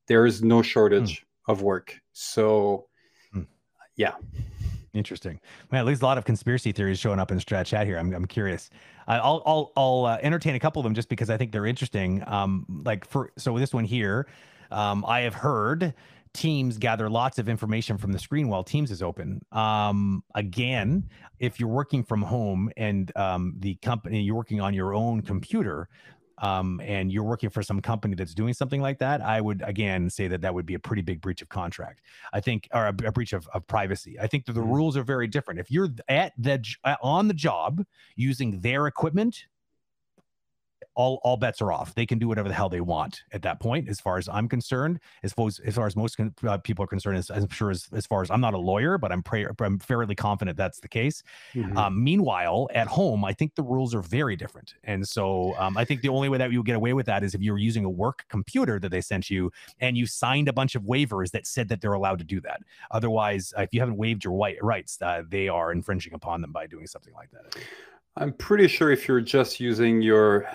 [0.06, 1.52] there is no shortage mm.
[1.52, 1.98] of work.
[2.12, 2.86] So
[3.34, 3.46] mm.
[3.96, 4.14] yeah.
[4.92, 5.40] Interesting.
[5.72, 7.98] Man at least a lot of conspiracy theories showing up in strat chat here.
[7.98, 8.70] I'm, I'm curious.
[9.08, 12.22] I'll i'll, I'll uh, entertain a couple of them just because i think they're interesting.
[12.26, 14.26] Um like for so this one here
[14.70, 15.94] um, I have heard
[16.32, 19.40] Teams gather lots of information from the screen while Teams is open.
[19.52, 24.94] Um, again, if you're working from home and um, the company you're working on your
[24.94, 25.88] own computer,
[26.38, 30.10] um, and you're working for some company that's doing something like that, I would again
[30.10, 32.00] say that that would be a pretty big breach of contract.
[32.32, 34.18] I think, or a, a breach of, of, privacy.
[34.20, 34.72] I think that the mm-hmm.
[34.72, 35.60] rules are very different.
[35.60, 36.62] If you're at the
[37.00, 37.84] on the job
[38.16, 39.44] using their equipment,
[40.94, 41.94] all all bets are off.
[41.94, 44.48] They can do whatever the hell they want at that point, as far as I'm
[44.48, 45.00] concerned.
[45.22, 47.70] As far as, as far as most con- uh, people are concerned, as, I'm sure
[47.70, 50.80] as, as far as I'm not a lawyer, but I'm pray- I'm fairly confident that's
[50.80, 51.22] the case.
[51.54, 51.76] Mm-hmm.
[51.76, 55.84] Um, meanwhile, at home, I think the rules are very different, and so um, I
[55.84, 57.90] think the only way that you get away with that is if you're using a
[57.90, 61.68] work computer that they sent you and you signed a bunch of waivers that said
[61.68, 62.60] that they're allowed to do that.
[62.90, 66.52] Otherwise, uh, if you haven't waived your white rights, uh, they are infringing upon them
[66.52, 67.56] by doing something like that.
[68.16, 70.48] I'm pretty sure if you're just using your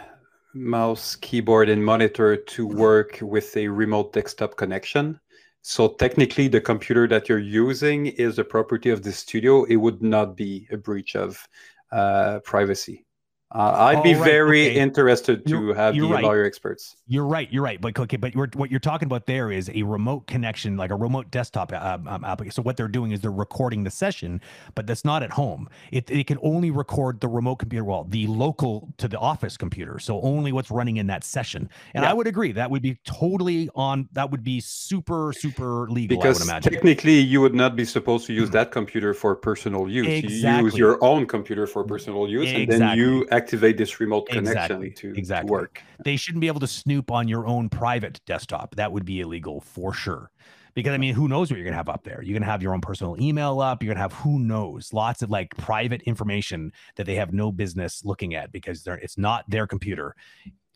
[0.53, 5.19] mouse, keyboard, and monitor to work with a remote desktop connection.
[5.61, 9.65] So technically, the computer that you're using is a property of the studio.
[9.65, 11.45] It would not be a breach of
[11.91, 13.05] uh, privacy.
[13.51, 14.75] Uh, I'd be right, very okay.
[14.75, 16.23] interested to you're, have the right.
[16.23, 16.97] lawyer experts.
[17.07, 17.51] You're right.
[17.51, 17.81] You're right.
[17.81, 20.95] But okay, but you're, what you're talking about there is a remote connection, like a
[20.95, 22.53] remote desktop um, um, application.
[22.53, 24.39] So what they're doing is they're recording the session,
[24.75, 25.67] but that's not at home.
[25.91, 29.97] It, it can only record the remote computer, well, the local to the office computer.
[29.97, 31.69] So only what's running in that session.
[31.95, 32.11] And yeah.
[32.11, 34.09] I would agree that would be totally on.
[34.11, 36.17] That would be super super legal.
[36.17, 38.53] Because technically, you would not be supposed to use hmm.
[38.53, 40.07] that computer for personal use.
[40.07, 40.59] Exactly.
[40.59, 42.75] You use your own computer for personal use, exactly.
[42.75, 44.91] and then you activate this remote connection exactly.
[44.91, 45.51] to, exactly.
[45.51, 45.81] work.
[46.03, 48.75] They shouldn't be able to snoop on your own private desktop.
[48.75, 50.31] That would be illegal for sure.
[50.75, 52.21] Because I mean, who knows what you're gonna have up there?
[52.21, 53.81] You're gonna have your own personal email up.
[53.81, 58.05] You're gonna have who knows, lots of like private information that they have no business
[58.05, 60.15] looking at because they're it's not their computer.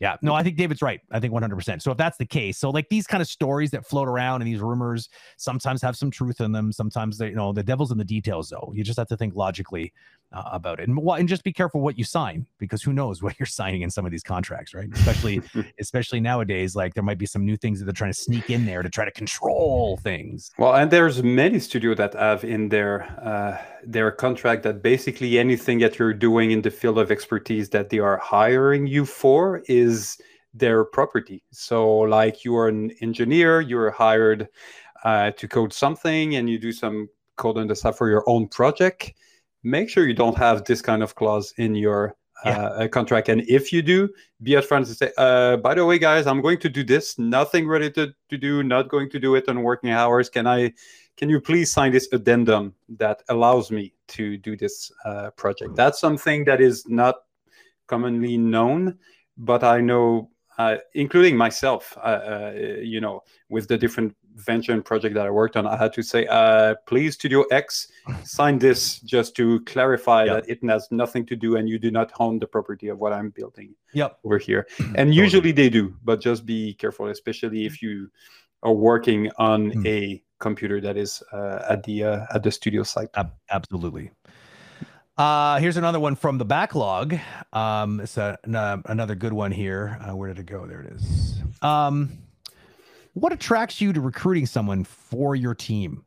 [0.00, 1.00] Yeah, no, I think David's right.
[1.12, 1.80] I think 100%.
[1.80, 4.50] So if that's the case, so like these kind of stories that float around and
[4.50, 6.72] these rumors sometimes have some truth in them.
[6.72, 8.72] Sometimes they, you know, the devil's in the details though.
[8.74, 9.92] You just have to think logically
[10.34, 13.34] uh, about it and, and just be careful what you sign because who knows what
[13.38, 14.88] you're signing in some of these contracts, right?
[14.92, 15.40] Especially,
[15.80, 18.66] especially nowadays, like there might be some new things that they're trying to sneak in
[18.66, 20.50] there to try to control things.
[20.58, 25.78] Well, and there's many studio that have in their, uh, their contract that basically anything
[25.78, 30.18] that you're doing in the field of expertise that they are hiring you for is
[30.52, 31.42] their property.
[31.50, 34.48] So, like you are an engineer, you're hired
[35.04, 38.48] uh, to code something, and you do some code and the stuff for your own
[38.48, 39.14] project.
[39.64, 42.66] Make sure you don't have this kind of clause in your yeah.
[42.66, 43.28] uh, contract.
[43.28, 44.08] And if you do,
[44.42, 47.18] be upfront and say, uh, by the way, guys, I'm going to do this.
[47.18, 48.62] Nothing related to do.
[48.62, 50.28] Not going to do it on working hours.
[50.28, 50.72] Can I?
[51.16, 55.76] Can you please sign this addendum that allows me to do this uh, project?
[55.76, 57.14] That's something that is not
[57.86, 58.98] commonly known,
[59.38, 64.84] but I know, uh, including myself, uh, uh, you know, with the different venture and
[64.84, 67.88] project that I worked on, I had to say, uh, please, Studio X,
[68.24, 72.12] sign this just to clarify that it has nothing to do and you do not
[72.18, 74.18] own the property of what I'm building Yep.
[74.24, 74.66] over here.
[74.96, 78.10] And usually they do, but just be careful, especially if you
[78.62, 79.86] are working on Mm.
[79.86, 83.08] a computer that is uh, at the uh, at the studio site.
[83.14, 84.10] Ab- absolutely.
[85.16, 87.14] Uh, here's another one from the backlog.
[87.52, 89.96] Um, it's a, n- another good one here.
[90.02, 90.66] Uh, where did it go?
[90.66, 91.40] There it is.
[91.62, 92.18] Um,
[93.14, 96.04] what attracts you to recruiting someone for your team?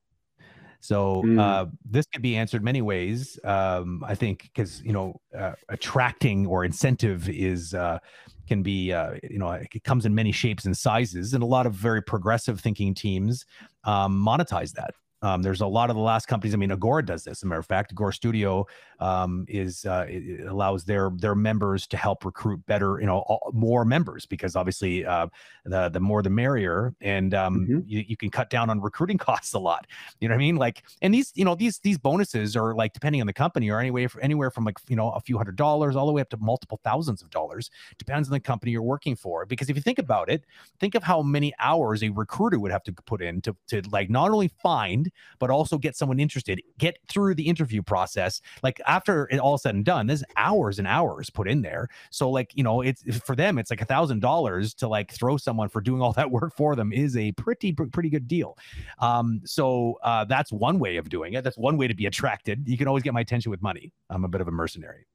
[0.79, 1.39] So Mm.
[1.39, 3.39] uh, this could be answered many ways.
[3.43, 7.99] Um, I think because you know uh, attracting or incentive is uh,
[8.47, 11.65] can be uh, you know it comes in many shapes and sizes, and a lot
[11.65, 13.45] of very progressive thinking teams
[13.85, 14.93] um, monetize that.
[15.21, 16.53] Um, there's a lot of the last companies.
[16.53, 17.39] I mean, Agora does this.
[17.39, 18.67] As a matter of fact, Agora Studio
[18.99, 23.51] um, is uh, it, allows their their members to help recruit better, you know, all,
[23.53, 25.27] more members because obviously uh,
[25.65, 27.83] the the more the merrier, and um, Mhm.
[27.87, 29.87] you, you can cut down on recruiting costs a lot.
[30.19, 30.55] You know what I mean?
[30.57, 33.79] Like, and these you know these these bonuses are like depending on the company or
[33.79, 36.37] anyway anywhere from like you know a few hundred dollars all the way up to
[36.37, 39.45] multiple thousands of dollars depends on the company you're working for.
[39.45, 40.45] Because if you think about it,
[40.79, 44.09] think of how many hours a recruiter would have to put in to, to like
[44.09, 45.06] not only find
[45.39, 48.41] but also get someone interested get through the interview process.
[48.63, 51.87] Like after it all said and done there's hours and hours put in there.
[52.11, 55.37] So like you know it's for them it's like a thousand dollars to like throw
[55.37, 58.57] someone for doing all that work for them is a pretty pretty good deal.
[58.99, 61.43] Um so uh that's one way of doing it.
[61.43, 62.67] That's one way to be attracted.
[62.67, 63.91] You can always get my attention with money.
[64.09, 65.07] I'm a bit of a mercenary.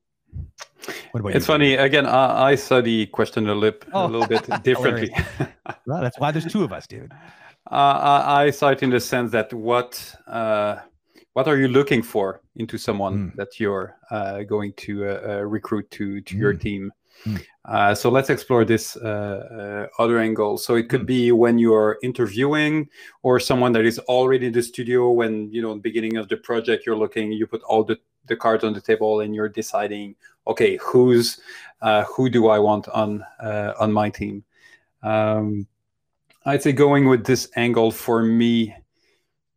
[1.12, 1.52] What about It's you?
[1.52, 2.06] funny again.
[2.06, 5.14] I, I the question a, lip, Oh, a little bit differently.
[5.86, 7.12] Well, that's why there's two of us david
[7.66, 10.76] I, I saw it in the sense that what uh,
[11.34, 13.36] what are you looking for into someone Mm.
[13.36, 16.60] that you're uh, going to uh, uh, recruit to to your Mm.
[16.60, 16.92] team?
[17.26, 17.40] Mm.
[17.64, 20.58] Uh, so let's explore this uh, uh, other angle.
[20.58, 21.06] So it could Mm.
[21.06, 22.88] be when you're interviewing
[23.22, 25.10] or someone that is already in the studio.
[25.12, 28.64] When you know, beginning of the project, you're looking, you put all the the cards
[28.64, 30.14] on the table, and you're deciding,
[30.46, 31.40] okay, who's
[31.80, 34.44] uh, who do I want on uh, on my team?
[35.02, 35.66] Um,
[36.44, 38.74] I'd say going with this angle for me,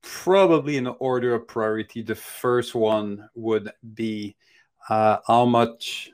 [0.02, 4.36] probably in order of priority, the first one would be
[4.90, 6.12] uh, how much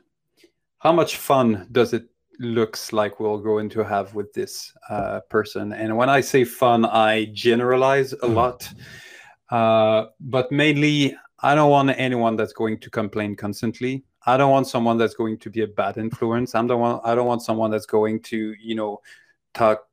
[0.78, 2.08] how much fun does it
[2.38, 5.72] looks like we're going to have with this uh, person.
[5.72, 8.34] And when I say fun, I generalize a Mm.
[8.34, 8.72] lot,
[9.50, 14.04] uh, but mainly I don't want anyone that's going to complain constantly.
[14.26, 16.54] I don't want someone that's going to be a bad influence.
[16.54, 17.00] I'm the one.
[17.04, 19.00] I don't want someone that's going to, you know,
[19.52, 19.84] talk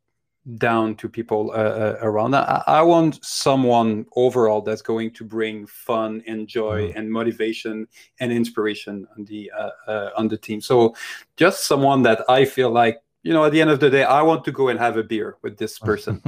[0.57, 2.35] down to people uh, uh, around.
[2.35, 6.95] I, I want someone overall that's going to bring fun and joy Mhm.
[6.95, 7.87] and motivation
[8.19, 10.61] and inspiration on the uh, uh, on the team.
[10.61, 10.95] So
[11.37, 14.21] just someone that I feel like you know at the end of the day I
[14.21, 16.21] want to go and have a beer with this person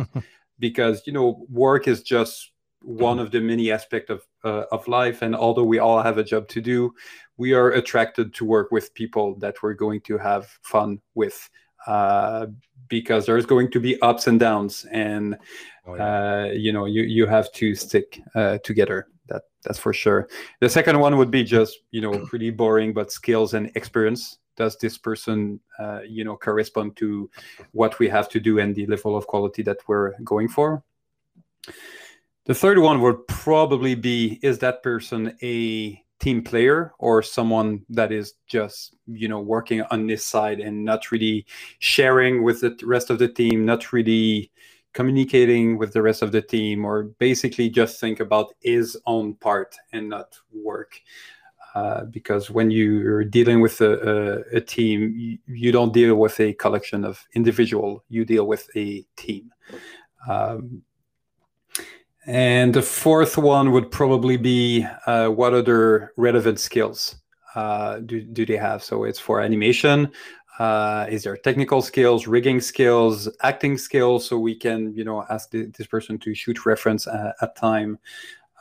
[0.60, 2.52] because you know work is just
[2.84, 6.24] one of the many aspects of uh, of life and although we all have a
[6.24, 6.94] job to do
[7.38, 11.50] we are attracted to work with people that we're going to have fun with
[11.88, 12.46] uh,
[12.92, 15.38] because there's going to be ups and downs and
[15.88, 16.04] Oh, yeah.
[16.04, 19.08] uh, you know you you have to stick uh, together.
[19.30, 20.28] That that's for sure.
[20.60, 24.38] The second one would be just you know pretty boring but skills and experience.
[24.58, 27.32] Does this person uh, you know correspond to
[27.72, 30.84] what we have to do and the level of quality that we're going for?
[32.46, 38.12] The third one would probably be is that person a team player or someone that
[38.12, 41.46] is just you know working on this side and not really
[41.80, 44.52] sharing with the rest of the team not really
[44.94, 49.76] communicating with the rest of the team or basically just think about his own part
[49.94, 51.02] and not work.
[51.74, 56.38] Uh, because when you're dealing with a, a, a team you, you, don't deal with
[56.42, 59.50] a collection of individual you deal with a team.
[60.28, 60.82] Um,
[62.28, 67.16] and the fourth one would probably be uh, what other relevant skills
[67.56, 68.84] uh, do, do they have?
[68.84, 70.12] So it's for animation.
[70.60, 74.28] Uh, is there technical skills, rigging skills, acting skills?
[74.28, 77.98] So we can, you know, ask the, this person to shoot reference at, at time.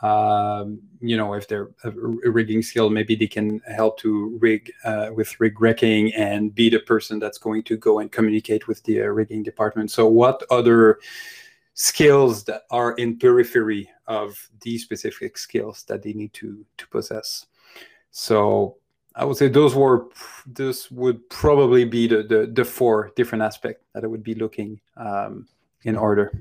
[0.01, 4.71] Um, you know, if they're a, a, rigging skill, maybe they can help to rig
[4.83, 8.81] uh, with rig wrecking and be the person that's going to go and communicate with
[8.83, 9.91] the uh, rigging department.
[9.91, 10.97] So what other
[11.73, 17.45] skills that are in periphery of these specific skills that they need to to possess
[18.11, 18.77] so
[19.15, 20.07] i would say those were
[20.45, 24.79] this would probably be the the, the four different aspects that i would be looking
[24.97, 25.47] um,
[25.83, 26.31] in order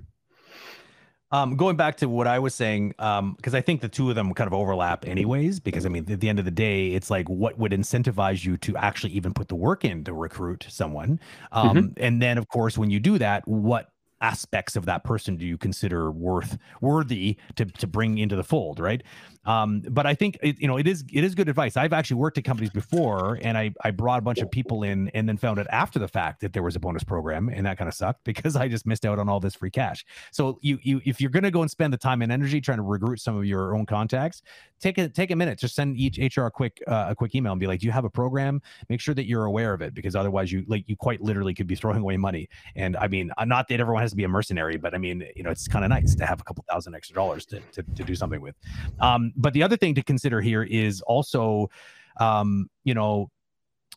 [1.33, 4.17] Um, going back to what I was saying, because um, I think the two of
[4.17, 5.61] them kind of overlap, anyways.
[5.61, 8.57] Because I mean, at the end of the day, it's like what would incentivize you
[8.57, 11.21] to actually even put the work in to recruit someone,
[11.53, 12.05] um, mm-hmm.
[12.05, 15.57] and then of course, when you do that, what aspects of that person do you
[15.57, 19.03] consider worth worthy to to bring into the fold right
[19.45, 21.77] um, but I think it, you know it is it is good advice.
[21.77, 25.09] I've actually worked at companies before, and I I brought a bunch of people in,
[25.15, 27.79] and then found out after the fact that there was a bonus program, and that
[27.79, 30.05] kind of sucked because I just missed out on all this free cash.
[30.31, 32.79] So you you if you're going to go and spend the time and energy trying
[32.79, 34.43] to recruit some of your own contacts,
[34.81, 37.53] take a take a minute, just send each HR a quick uh, a quick email
[37.53, 38.61] and be like, do you have a program?
[38.89, 41.67] Make sure that you're aware of it because otherwise you like you quite literally could
[41.67, 42.49] be throwing away money.
[42.77, 45.27] And I mean, uh, not that everyone has to be a mercenary, but I mean,
[45.35, 47.83] you know, it's kind of nice to have a couple thousand extra dollars to, to
[47.83, 48.55] to do something with.
[49.01, 51.71] Um, but the other thing to consider here is also,
[52.19, 53.31] um, you know,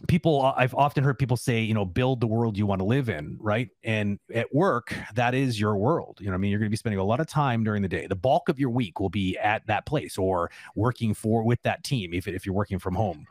[0.07, 3.09] people i've often heard people say you know build the world you want to live
[3.09, 3.69] in right?
[3.83, 6.17] And at work that is your world.
[6.19, 6.51] You know i mean?
[6.51, 8.07] You're going to be spending a lot of time during the day.
[8.07, 11.83] The bulk of your week will be at that place or working for with that
[11.83, 13.25] team if, if you're working from home.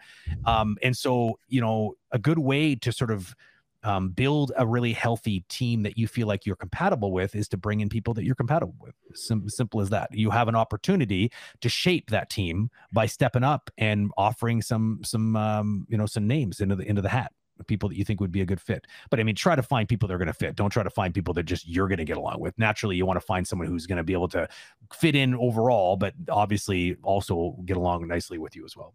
[0.47, 3.35] Um, and so you know a good way to sort of
[3.83, 7.57] um, build a really healthy team that you feel like you're compatible with is to
[7.57, 8.95] bring in people that you're compatible with.
[9.15, 10.09] Sim- simple as that.
[10.13, 15.37] You have an opportunity to shape that team by stepping up and offering some some
[15.37, 17.33] um, you know some names into the into the hat
[17.67, 18.87] people that you think would be a good fit.
[19.11, 20.57] But I mean, try to find people that are going to fit.
[20.57, 22.59] Don't try to find people that just you're going to get along with.
[22.59, 24.49] Naturally, you want to find someone who's going to be able to
[24.93, 28.95] fit in overall, but obviously also get along nicely with you as well.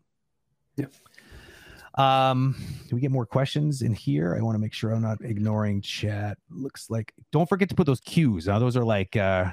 [0.75, 0.87] Yeah.
[1.97, 2.55] Um,
[2.87, 4.35] do we get more questions in here?
[4.37, 6.37] I want to make sure I'm not ignoring chat.
[6.49, 8.47] Looks like don't forget to put those cues.
[8.47, 9.51] Now those are like uh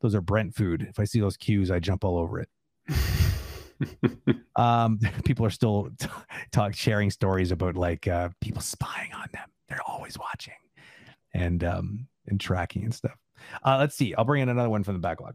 [0.00, 0.86] those are Brent food.
[0.88, 2.48] If I see those cues, I jump all over it.
[4.56, 6.08] um, people are still t-
[6.50, 9.48] talk sharing stories about like uh, people spying on them.
[9.68, 10.54] They're always watching
[11.34, 13.16] and um and tracking and stuff.
[13.64, 14.14] Uh, let's see.
[14.14, 15.34] I'll bring in another one from the backlog.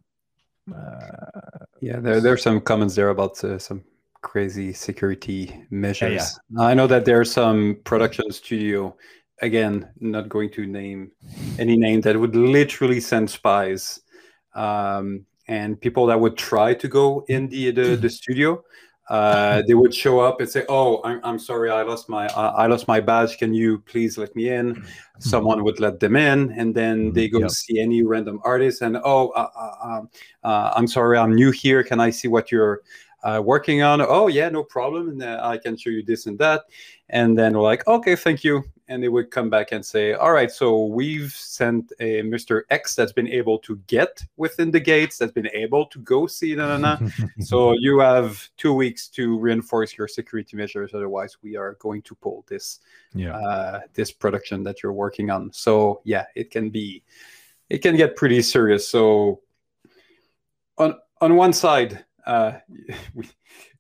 [0.74, 3.84] Uh, yeah, there there's some comments there about uh, some
[4.22, 6.14] crazy security measures.
[6.14, 6.68] Yeah, yeah.
[6.68, 8.96] I know that there are some production studio,
[9.42, 11.12] again, not going to name
[11.60, 14.02] any name, that would literally send spies
[14.56, 18.64] um, and people that would try to go in the the, the studio.
[19.10, 22.52] Uh, they would show up and say, "Oh, I'm, I'm sorry, I lost my uh,
[22.58, 23.38] I lost my badge.
[23.38, 24.84] Can you please let me in?"
[25.20, 27.52] Someone would let them in, and then they go yep.
[27.52, 30.10] see any random artist and, "Oh, uh, uh, um,
[30.44, 31.84] uh I'm sorry, I'm new here.
[31.84, 32.82] Can I see what you're
[33.24, 34.02] uh, working on.
[34.02, 36.66] Oh yeah, no problem, and uh, I can show you this and that.
[37.10, 38.64] And then we're like, okay, thank you.
[38.90, 42.62] And they would come back and say, all right, so we've sent a Mr.
[42.70, 46.56] X that's been able to get within the gates, that's been able to go see,
[46.56, 47.10] na, na, na.
[47.40, 50.94] so you have two weeks to reinforce your security measures.
[50.94, 52.80] Otherwise, we are going to pull this,
[53.14, 53.36] yeah.
[53.36, 55.52] uh, this production that you're working on.
[55.52, 57.04] So yeah, it can be,
[57.70, 58.88] it can get pretty serious.
[58.88, 59.42] So
[60.78, 62.60] on on one side, uh,
[63.14, 63.30] we,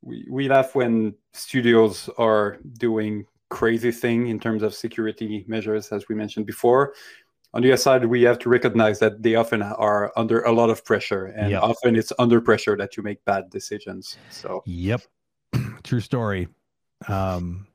[0.02, 6.08] we we laugh when studios are doing crazy thing in terms of security measures, as
[6.10, 6.93] we mentioned before.
[7.54, 10.70] On the other side, we have to recognize that they often are under a lot
[10.70, 11.64] of pressure, and yep.
[11.64, 14.18] often it's under pressure that you make bad decisions.
[14.30, 15.02] So, yep,
[15.84, 16.48] true story.
[17.08, 17.68] Um,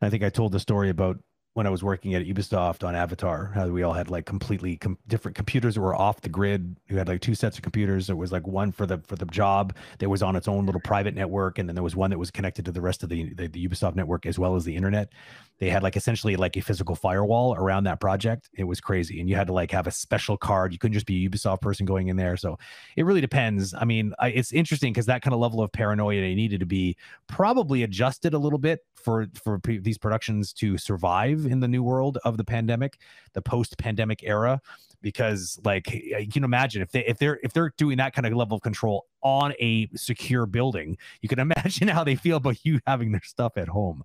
[0.00, 1.18] I think I told the story about
[1.58, 4.96] when I was working at Ubisoft on Avatar, how we all had like completely com-
[5.08, 6.76] different computers that were off the grid.
[6.88, 8.06] We had like two sets of computers.
[8.06, 10.80] There was like one for the for the job that was on its own little
[10.80, 13.34] private network, and then there was one that was connected to the rest of the,
[13.34, 15.10] the, the Ubisoft network as well as the internet.
[15.58, 18.48] They had like essentially like a physical firewall around that project.
[18.54, 20.72] It was crazy, and you had to like have a special card.
[20.72, 22.36] You couldn't just be a Ubisoft person going in there.
[22.36, 22.58] So
[22.96, 23.74] it really depends.
[23.74, 26.96] I mean, I, it's interesting because that kind of level of paranoia needed to be
[27.26, 31.82] probably adjusted a little bit for for pre- these productions to survive in the new
[31.82, 32.98] world of the pandemic,
[33.32, 34.60] the post-pandemic era
[35.02, 38.32] because like you can imagine if they if they're if they're doing that kind of
[38.32, 42.80] level of control on a secure building you can imagine how they feel about you
[42.86, 44.02] having their stuff at home.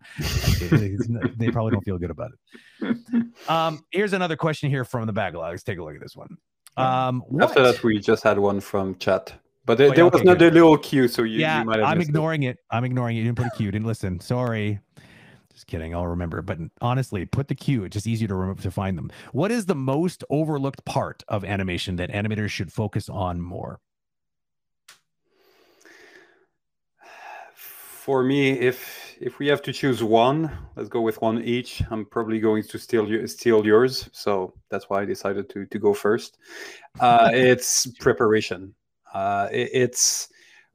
[0.59, 0.95] They,
[1.37, 2.97] they, probably don't feel good about it.
[3.49, 6.37] Um here's another question here from the backlog let's take a look at this one.
[6.77, 9.33] Um after that we just had one from chat
[9.65, 11.65] but there, oh, yeah, there was okay, not a little cue so you, yeah you
[11.65, 12.57] might have i'm ignoring it.
[12.57, 12.59] it.
[12.71, 13.21] I'm ignoring it.
[13.21, 14.19] You didn't put a cue didn't listen.
[14.19, 14.79] Sorry
[15.53, 15.93] just kidding.
[15.93, 16.41] I'll remember.
[16.41, 17.83] But honestly, put the cue.
[17.83, 19.11] It's just easier to remember to find them.
[19.31, 23.79] What is the most overlooked part of animation that animators should focus on more?
[27.55, 31.81] For me, if if we have to choose one, let's go with one each.
[31.89, 35.93] I'm probably going to steal steal yours, so that's why I decided to to go
[35.93, 36.37] first.
[36.99, 38.75] Uh, it's preparation.
[39.13, 40.27] Uh, it, it's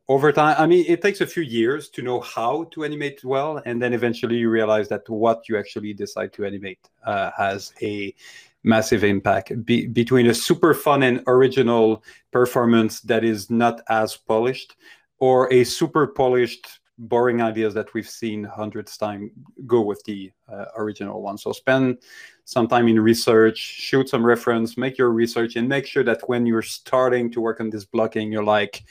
[0.08, 3.62] over time i mean it takes a few years to know how to animate well
[3.66, 8.14] and then eventually you realize that what you actually decide to animate uh, has a
[8.62, 9.64] massive impact.
[9.64, 14.76] Be- between a super fun and original performance that is not as polished
[15.18, 19.30] or a super polished boring ideas that we've seen hundreds times
[19.66, 21.38] go with the uh, original one.
[21.38, 21.98] So spend
[22.44, 26.46] some time in research shoot some reference make your research and make sure that when
[26.46, 28.84] you're starting to work on this blocking you're like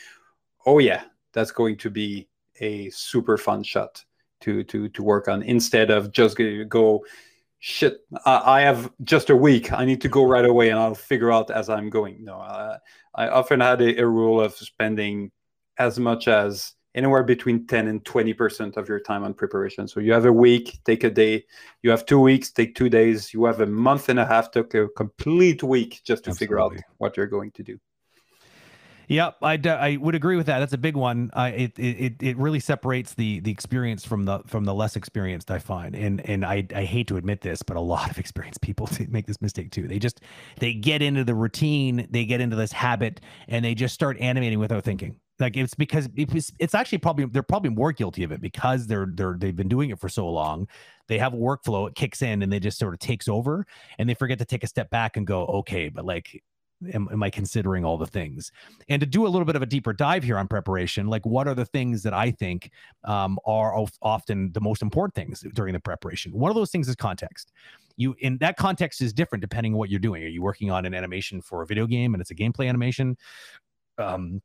[0.67, 1.03] oh yeah
[1.33, 2.27] that's going to be
[2.59, 4.03] a super fun shot
[4.41, 6.37] to to to work on instead of just
[6.69, 7.03] go
[7.59, 9.73] shit I, have just a week.
[9.73, 12.23] I need to go right away and i'll figure out as i'm going.
[12.23, 12.77] No uh,
[13.15, 15.31] i often had a, a, rule of spending
[15.79, 19.87] as much as anywhere between 10 and 20 percent of your time on preparation.
[19.87, 21.45] So you have a week take a day.
[21.81, 23.33] You have two weeks take two days.
[23.33, 26.37] You have a month and a half take a complete week just to Absolutely.
[26.37, 27.79] figure out what you're going to do
[29.09, 30.59] Yep, I, I would agree with that.
[30.59, 31.31] That's a big one.
[31.33, 35.49] It, it it really separates the the experience from the from the less experienced.
[35.49, 38.61] I find, and and I I hate to admit this, but a lot of experienced
[38.61, 39.87] people make this mistake too.
[39.87, 40.19] They just
[40.59, 44.59] they get into the routine, they get into this habit, and they just start animating
[44.59, 45.15] without thinking.
[45.39, 49.07] Like it's because it's, it's actually probably they're probably more guilty of it because they're
[49.09, 50.67] they're they've been doing it for so long.
[51.07, 53.65] They have a workflow, it kicks in, and they just sort of takes over,
[53.97, 56.43] and they forget to take a step back and go, okay, but like
[56.93, 58.51] am, am I considering all the things?
[58.89, 61.47] And to do a little bit of a deeper dive here on preparation, like what
[61.47, 62.71] are the things that I think
[63.03, 66.31] um, are often the most important things during the preparation?
[66.33, 67.51] One of those things is context.
[67.95, 70.23] You in that context is different depending on what you're doing.
[70.23, 73.17] Are you working on an animation for a video game and it's a gameplay animation?
[73.97, 74.41] Um,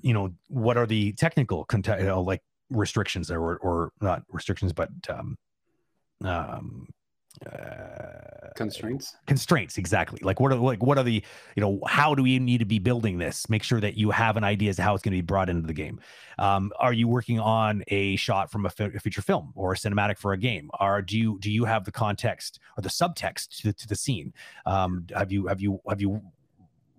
[0.00, 4.72] you know, what are the technical context, you know, like restrictions or or not restrictions,
[4.72, 5.36] but um,
[6.24, 6.88] um,
[7.46, 9.16] uh, constraints?
[9.26, 10.20] constraints exactly.
[10.22, 11.22] Like what are like what are the
[11.56, 13.48] you know how do we need to be building this?
[13.48, 15.48] Make sure that you have an idea as to how it's going to be brought
[15.48, 16.00] into the game.
[16.38, 19.76] Um, are you working on a shot from a, f- a feature film or a
[19.76, 20.70] cinematic for a game?
[20.80, 24.32] Or do you do you have the context or the subtext to, to the scene?
[24.66, 26.20] Um, have you have you have you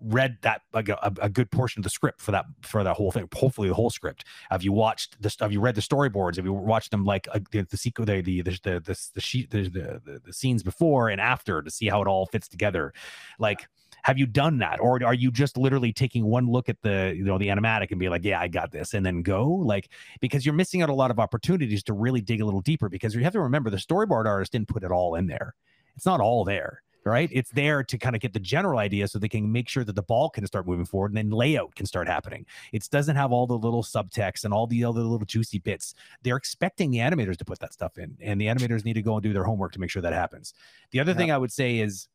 [0.04, 3.12] read that like a, a, good portion of the script for that for that whole
[3.12, 4.26] thing hopefully the whole script.
[4.50, 6.36] Have you watched this have you read the storyboards?
[6.36, 9.22] Have you watched them like uh, the the sequel the the the the, the, the
[9.22, 12.94] sheet the, the the scenes before and after to see how it all fits together?
[13.40, 13.68] Like
[14.04, 14.82] have you done that?
[14.82, 18.00] Or are you just literally taking one look at the you know the animatic and
[18.00, 19.48] be like yeah i got this and then go?
[19.48, 19.90] Like
[20.20, 23.16] because you're missing out a lot of opportunities to really dig a little deeper because
[23.16, 25.56] you have to remember the storyboard artist didn't put it all in there.
[25.96, 27.30] It's not all there right?
[27.32, 29.96] It's there to kind of get the general idea so they can make sure that
[29.96, 32.46] the ball can start moving forward and then layout can start happening.
[32.72, 35.96] It doesn't have all the little subtext and all the other little juicy bits.
[36.22, 39.16] They're expecting the animators to put that stuff in, and the animators need to go
[39.16, 40.54] and do their homework to make sure that happens.
[40.92, 41.18] The other yeah.
[41.18, 42.08] thing I would say is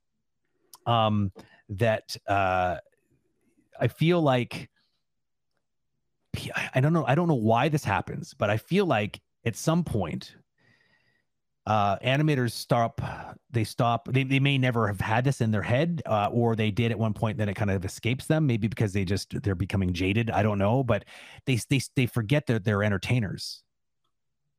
[0.87, 1.33] um,
[1.71, 2.77] that uh,
[3.81, 4.71] I feel like
[6.75, 7.05] I don't know.
[7.07, 10.37] I don't know why this happens, but I feel like at some point
[11.69, 12.99] uh, animators stop
[13.51, 16.71] they stop they, they may never have had this in their head uh, or they
[16.71, 19.55] did at one point then it kind of escapes them maybe because they just they're
[19.55, 21.05] becoming jaded i don't know but
[21.45, 23.63] they they, they forget that they're entertainers.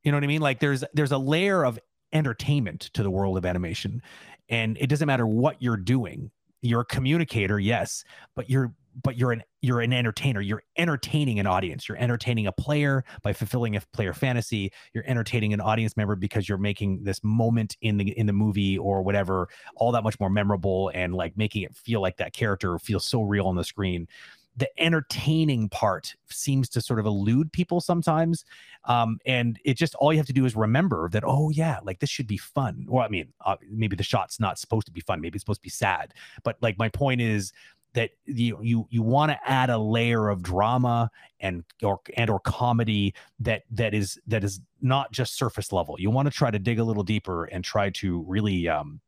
[0.04, 0.40] You know what i mean?
[0.40, 1.80] Like there's there's a layer of
[2.12, 4.02] entertainment to the world of animation
[4.48, 6.30] and it doesn't matter what you're doing.
[6.62, 8.04] You're a communicator yes
[8.36, 8.72] but you're
[9.02, 10.40] but you're an you're an entertainer.
[10.40, 11.88] You're entertaining an audience.
[11.88, 14.72] You're entertaining a player by fulfilling a player fantasy.
[14.94, 18.78] You're entertaining an audience member because you're making this moment in the in the movie
[18.78, 22.78] or whatever all that much more memorable and like making it feel like that character
[22.78, 24.08] feels so real on the screen.
[24.56, 28.44] The entertaining part seems to sort of elude people sometimes
[28.84, 32.00] um, and it just all you have to do is remember that oh yeah like
[32.00, 32.86] this should be fun.
[32.88, 35.20] Well i mean uh, maybe the shot's not supposed to be fun.
[35.20, 36.14] Maybe it's supposed to be sad.
[36.42, 37.52] But like my point is
[37.94, 41.10] that you you you want to add a layer of drama
[41.40, 45.96] and or and or comedy that that is that is not just surface level.
[45.98, 49.00] You want to try to dig a little deeper and try to really um,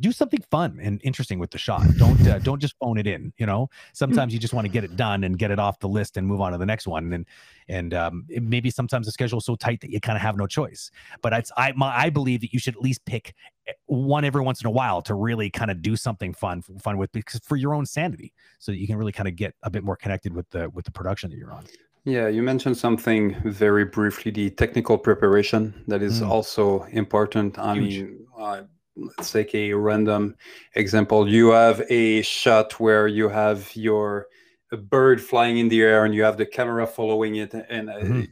[0.00, 1.82] do something fun and interesting with the shot.
[1.98, 3.32] Don't uh, don't just phone it in.
[3.38, 5.88] You know, sometimes you just want to get it done and get it off the
[5.88, 7.12] list and move on to the next one.
[7.12, 7.26] And
[7.68, 10.46] and um, maybe sometimes the schedule is so tight that you kind of have no
[10.46, 10.90] choice.
[11.22, 13.34] But it's I my, I believe that you should at least pick
[13.86, 17.12] one every once in a while to really kind of do something fun fun with
[17.12, 19.84] because for your own sanity, so that you can really kind of get a bit
[19.84, 21.64] more connected with the with the production that you're on.
[22.04, 26.28] Yeah, you mentioned something very briefly the technical preparation that is mm.
[26.28, 27.58] also important.
[27.58, 28.02] I Huge.
[28.02, 28.62] mean, uh,
[28.96, 30.36] let's take a random
[30.74, 31.28] example.
[31.28, 34.28] You have a shot where you have your
[34.72, 37.94] a bird flying in the air and you have the camera following it and uh,
[37.94, 38.22] mm-hmm.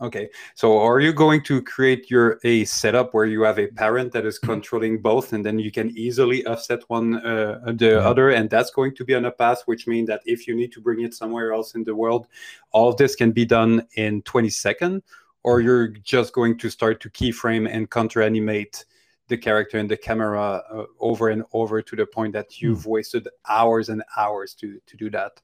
[0.00, 4.12] Okay so are you going to create your a setup where you have a parent
[4.12, 8.06] that is controlling both and then you can easily offset one uh, the mm-hmm.
[8.06, 10.70] other and that's going to be on a path which means that if you need
[10.70, 12.26] to bring it somewhere else in the world
[12.72, 15.02] all of this can be done in 20 seconds
[15.42, 18.84] or you're just going to start to keyframe and counter animate
[19.28, 22.86] the character and the camera uh, over and over to the point that you've Mm.
[22.86, 25.40] wasted hours and hours to to do that.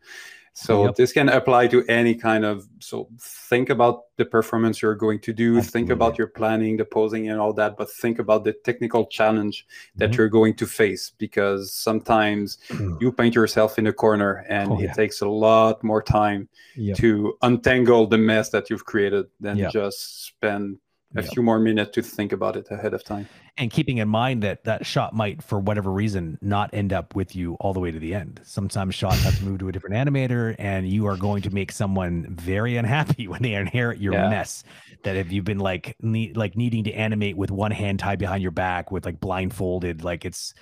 [0.54, 0.96] So Yep.
[0.96, 2.68] this can apply to any kind of.
[2.80, 5.62] So think about the performance you're going to do.
[5.62, 7.76] Think about your planning, the posing, and all that.
[7.78, 10.16] But think about the technical challenge that Mhm.
[10.16, 12.58] you're going to face because sometimes
[13.00, 14.92] you paint yourself in a corner, and Oh, it yeah.
[14.92, 16.96] takes a lot more time Yep.
[16.98, 19.70] to untangle the mess that you've created than Yeah.
[19.70, 20.78] just spend
[21.16, 21.28] a Yeah.
[21.28, 23.28] few more minutes to think about it ahead of time.
[23.58, 27.36] and keeping in mind that that shot might for whatever reason not end up with
[27.36, 29.94] you all the way to the end sometimes shots have to move to a different
[29.94, 34.30] animator and you are going to make someone very unhappy when they inherit your Yeah.
[34.30, 34.64] mess
[35.04, 38.40] that if you've been like ne- like needing to animate with one hand tied behind
[38.42, 40.54] your back with like blindfolded like it's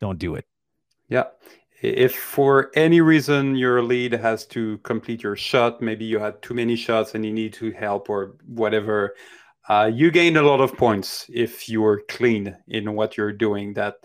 [0.00, 0.44] don't do it
[1.08, 1.24] Yeah.
[1.82, 6.54] If for any reason your lead has to complete your shot, maybe you had too
[6.54, 9.14] many shots and you need to help or whatever,
[9.68, 13.74] uh, you gain a lot of points if you are clean in what you're doing.
[13.74, 13.96] That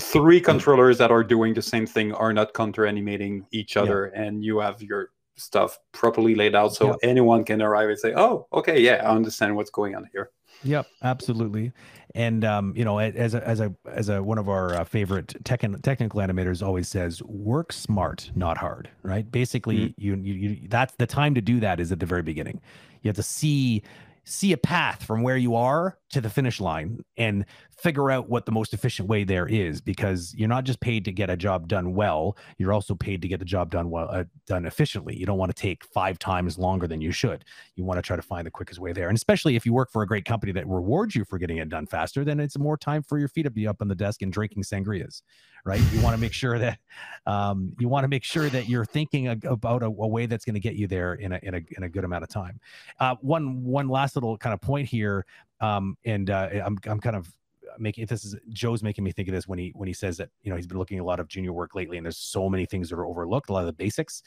[0.00, 3.82] three controllers that are doing the same thing are not counter animating each Yeah.
[3.82, 6.96] other, and you have your stuff properly laid out so Yeah.
[7.02, 10.30] anyone can arrive and say, "Oh, okay, yeah, I understand what's going on here."
[10.62, 11.72] Yep, absolutely.
[12.14, 15.34] And um, you know, as a as a as a one of our uh, favorite
[15.44, 18.88] tech technical animators always says, work smart, not hard.
[19.02, 19.30] Right?
[19.30, 22.60] Basically, you, you you that's the time to do that is at the very beginning.
[23.02, 23.82] You have to see
[24.26, 27.44] see a path from where you are to the finish line and
[27.76, 31.12] figure out what the most efficient way there is because you're not just paid to
[31.12, 34.24] get a job done well you're also paid to get the job done well uh,
[34.46, 35.16] done efficiently.
[35.16, 37.44] You don't want to take five times longer than you should.
[37.74, 39.08] You want to try to find the quickest way there.
[39.08, 41.68] And especially if you work for a great company that rewards you for getting it
[41.68, 44.22] done faster then it's more time for your feet to be up on the desk
[44.22, 45.22] and drinking sangrias
[45.66, 45.80] right?
[45.92, 46.78] You want to make sure that
[47.26, 50.54] um, you want to make sure that you're thinking about a, a way that's going
[50.54, 52.60] to get you there in a, in a in a good amount of time.
[53.00, 55.26] Uh, one one last little kind of point here
[55.60, 57.30] um, and uh, i'm i'm kind of
[57.78, 60.30] making this is joe's making me think of this when he when he says that
[60.42, 62.64] you know he's been looking a lot of junior work lately and there's so many
[62.64, 64.22] things that are overlooked a lot of the basics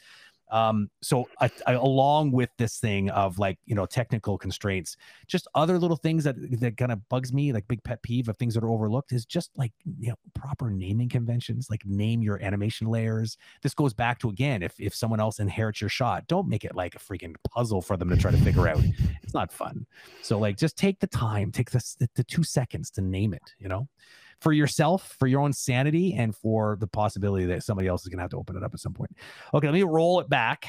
[0.50, 4.96] um so I, I along with this thing of like you know technical constraints
[5.26, 8.36] just other little things that that kind of bugs me like big pet peeve of
[8.36, 12.42] things that are overlooked is just like you know proper naming conventions like name your
[12.42, 13.36] animation layers.
[13.62, 16.74] This goes back to again if if someone else inherits your shot don't make it
[16.74, 18.80] like a freaking puzzle for them to try to figure out.
[19.22, 19.86] It's not fun.
[20.22, 23.54] So like just take the time take the, the, the two seconds to name it
[23.58, 23.88] you know
[24.40, 28.18] for yourself for your own sanity and for the possibility that somebody else is going
[28.18, 29.10] to have to open it up at some point
[29.54, 30.66] okay let me roll it back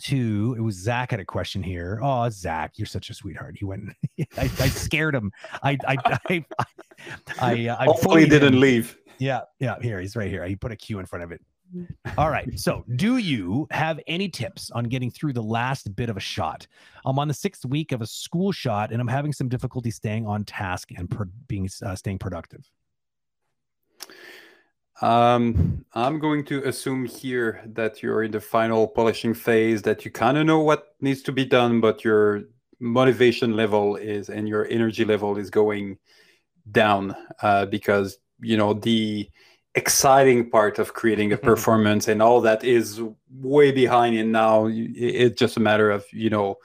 [0.00, 3.64] to it was zach had a question here oh zach you're such a sweetheart he
[3.66, 3.84] went
[4.38, 5.30] I, I scared him
[5.62, 6.44] i i i i,
[7.40, 8.60] I, uh, I Hopefully, didn't him.
[8.60, 8.96] leave.
[9.18, 9.76] Yeah, yeah.
[9.80, 10.44] Here he's right here.
[10.46, 11.40] He put a Q in front of it.
[12.18, 12.58] All right.
[12.58, 16.66] So, do you have any tips on getting through the last bit of a shot?
[17.04, 20.26] I'm on the sixth week of a school shot, and I'm having some difficulty staying
[20.26, 22.68] on task and pro- being uh, staying productive.
[25.00, 30.10] Um, I'm going to assume here that you're in the final polishing phase, that you
[30.10, 32.42] kind of know what needs to be done, but your
[32.80, 35.98] motivation level is and your energy level is going
[36.70, 39.28] down uh, because you know the
[39.74, 43.00] exciting part of creating a performance and all that is
[43.40, 46.56] way behind, and now it's just a matter of you know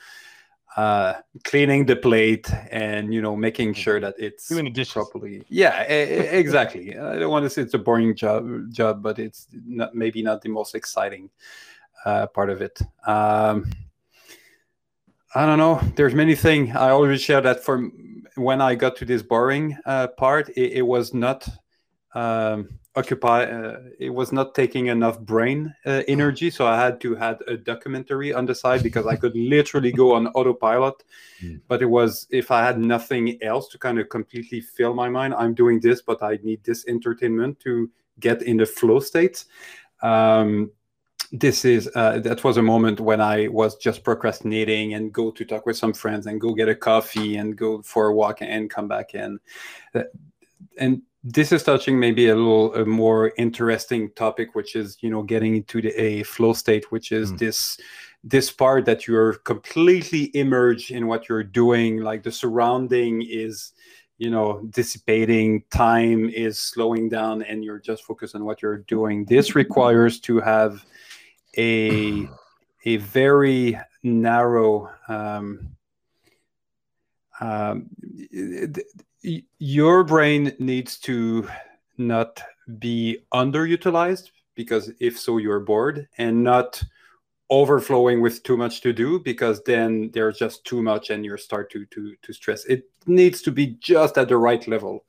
[0.75, 4.93] uh, cleaning the plate and you know making sure that it's Doing the dishes.
[4.93, 5.43] properly.
[5.49, 6.97] Yeah, exactly.
[6.97, 10.41] I don't want to say it's a boring job, job, but it's not maybe not
[10.41, 11.29] the most exciting
[12.05, 12.79] uh, part of it.
[13.07, 13.71] Um,
[15.33, 15.81] I don't know.
[15.95, 16.75] There's many things.
[16.75, 20.81] I always share that from when I got to this boring uh, part, it, it
[20.81, 21.47] was not
[22.15, 23.43] um, occupy.
[23.43, 27.57] Uh, it was not taking enough brain uh, energy, so I had to had a
[27.57, 31.03] documentary on the side because I could literally go on autopilot.
[31.43, 31.61] Mm.
[31.67, 35.33] But it was if I had nothing else to kind of completely fill my mind.
[35.35, 39.45] I'm doing this, but I need this entertainment to get in the flow state.
[40.01, 40.71] Um,
[41.31, 45.43] this is uh, that was a moment when I was just procrastinating and go to
[45.43, 48.69] talk with some friends and go get a coffee and go for a walk and
[48.69, 49.39] come back in.
[49.93, 50.03] Uh,
[50.77, 55.23] and this is touching maybe a little a more interesting topic, which is you know
[55.23, 57.39] getting into the a flow state, which is Mm.
[57.39, 57.77] this
[58.23, 63.73] this part that you're completely immersed in what you're doing, like the surrounding is
[64.19, 69.25] you know dissipating time is slowing down and you're just focused on what you're doing
[69.25, 70.85] this requires to have
[71.57, 72.25] a
[72.85, 75.75] a very narrow um,
[77.41, 77.89] um,
[79.59, 81.47] your brain needs to
[81.97, 82.41] not
[82.79, 86.81] be underutilized because if so you're bored and not
[87.49, 91.69] overflowing with too much to do because then there's just too much and you start
[91.71, 92.65] to to to stress.
[92.65, 95.05] It needs to be just at the right level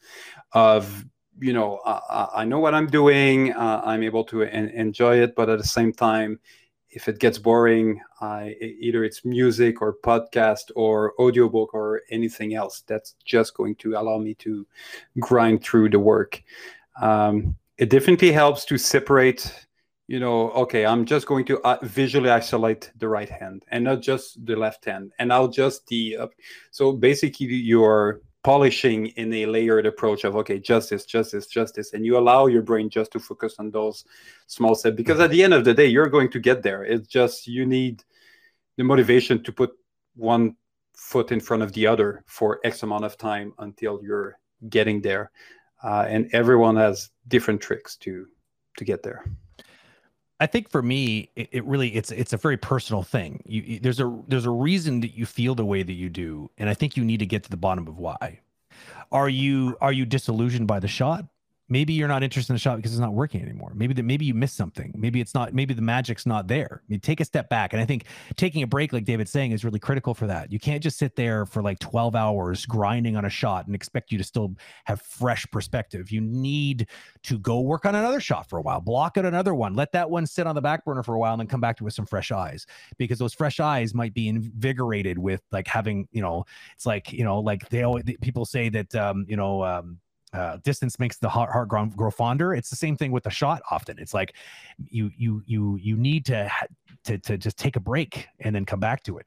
[0.52, 1.04] of
[1.38, 5.34] you know i, I know what i'm doing uh, i'm able to en- enjoy it
[5.34, 6.40] but at the same time
[6.96, 13.14] if it gets boring either it's music or podcast or audiobook or anything else that's
[13.22, 14.66] just going to allow me to
[15.20, 16.42] grind through the work.
[17.00, 19.66] Um, it definitely helps to separate
[20.08, 24.02] you know, okay, I'm just going to uh, visually isolate the right hand and not
[24.02, 26.26] just the left hand, and I'll just the uh,
[26.70, 32.16] so basically you're polishing in a layered approach of okay, justice, justice, justice, and you
[32.16, 34.04] allow your brain just to focus on those
[34.46, 36.84] small steps because at the end of the day, you're going to get there.
[36.84, 38.04] It's just you need
[38.76, 39.72] the motivation to put
[40.14, 40.54] one
[40.94, 44.38] foot in front of the other for X amount of time until you're
[44.68, 45.32] getting there,
[45.82, 48.28] uh, and everyone has different tricks to
[48.76, 49.24] to get there.
[50.38, 53.42] I think for me, it, it, really it's it's a very personal thing.
[53.46, 56.50] You, you, there's a there's a reason that you feel the way that you do,
[56.58, 58.40] and I think you need to get to the bottom of why.
[59.10, 61.26] Are you are you disillusioned by the shot?
[61.68, 63.72] Maybe you're not interested in the shot because it's not working anymore.
[63.74, 64.92] Maybe that maybe you missed something.
[64.96, 65.52] Maybe it's not.
[65.52, 66.82] Maybe the magic's not there.
[66.82, 68.04] I mean, take a step back, and I think
[68.36, 70.52] taking a break, like David's saying, is really critical for that.
[70.52, 74.12] You can't just sit there for like 12 hours grinding on a shot and expect
[74.12, 74.54] you to still
[74.84, 76.10] have fresh perspective.
[76.10, 76.88] You need
[77.24, 80.08] to go work on another shot for a while, block out another one, let that
[80.08, 81.86] one sit on the back burner for a while, and then come back to it
[81.86, 82.66] with some fresh eyes
[82.98, 86.44] because those fresh eyes might be invigorated with like having you know,
[86.74, 89.64] it's like you know, like they always people say that um, you know.
[89.64, 89.98] Um,
[90.32, 92.54] uh, distance makes the heart, heart grow, grow fonder.
[92.54, 93.62] It's the same thing with the shot.
[93.70, 94.34] Often, it's like
[94.90, 96.50] you you you you need to
[97.04, 99.26] to to just take a break and then come back to it.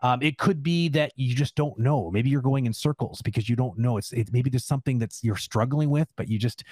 [0.00, 2.10] Um, it could be that you just don't know.
[2.10, 3.96] Maybe you're going in circles because you don't know.
[3.96, 6.64] It's it, maybe there's something that's you're struggling with, but you just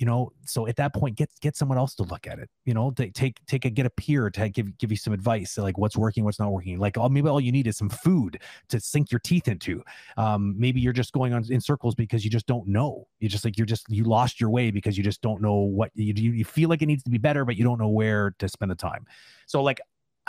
[0.00, 2.74] you know so at that point get get someone else to look at it you
[2.74, 5.96] know take take a get a peer to give give you some advice like what's
[5.96, 9.10] working what's not working like oh, maybe all you need is some food to sink
[9.12, 9.82] your teeth into.
[10.16, 13.06] Um, maybe you're just going on in circles because you just don't know.
[13.20, 15.90] You just like you're just you lost your way because you just don't know what
[15.94, 18.48] you, you feel like it needs to be better but you don't know where to
[18.48, 19.06] spend the time.
[19.46, 19.80] So like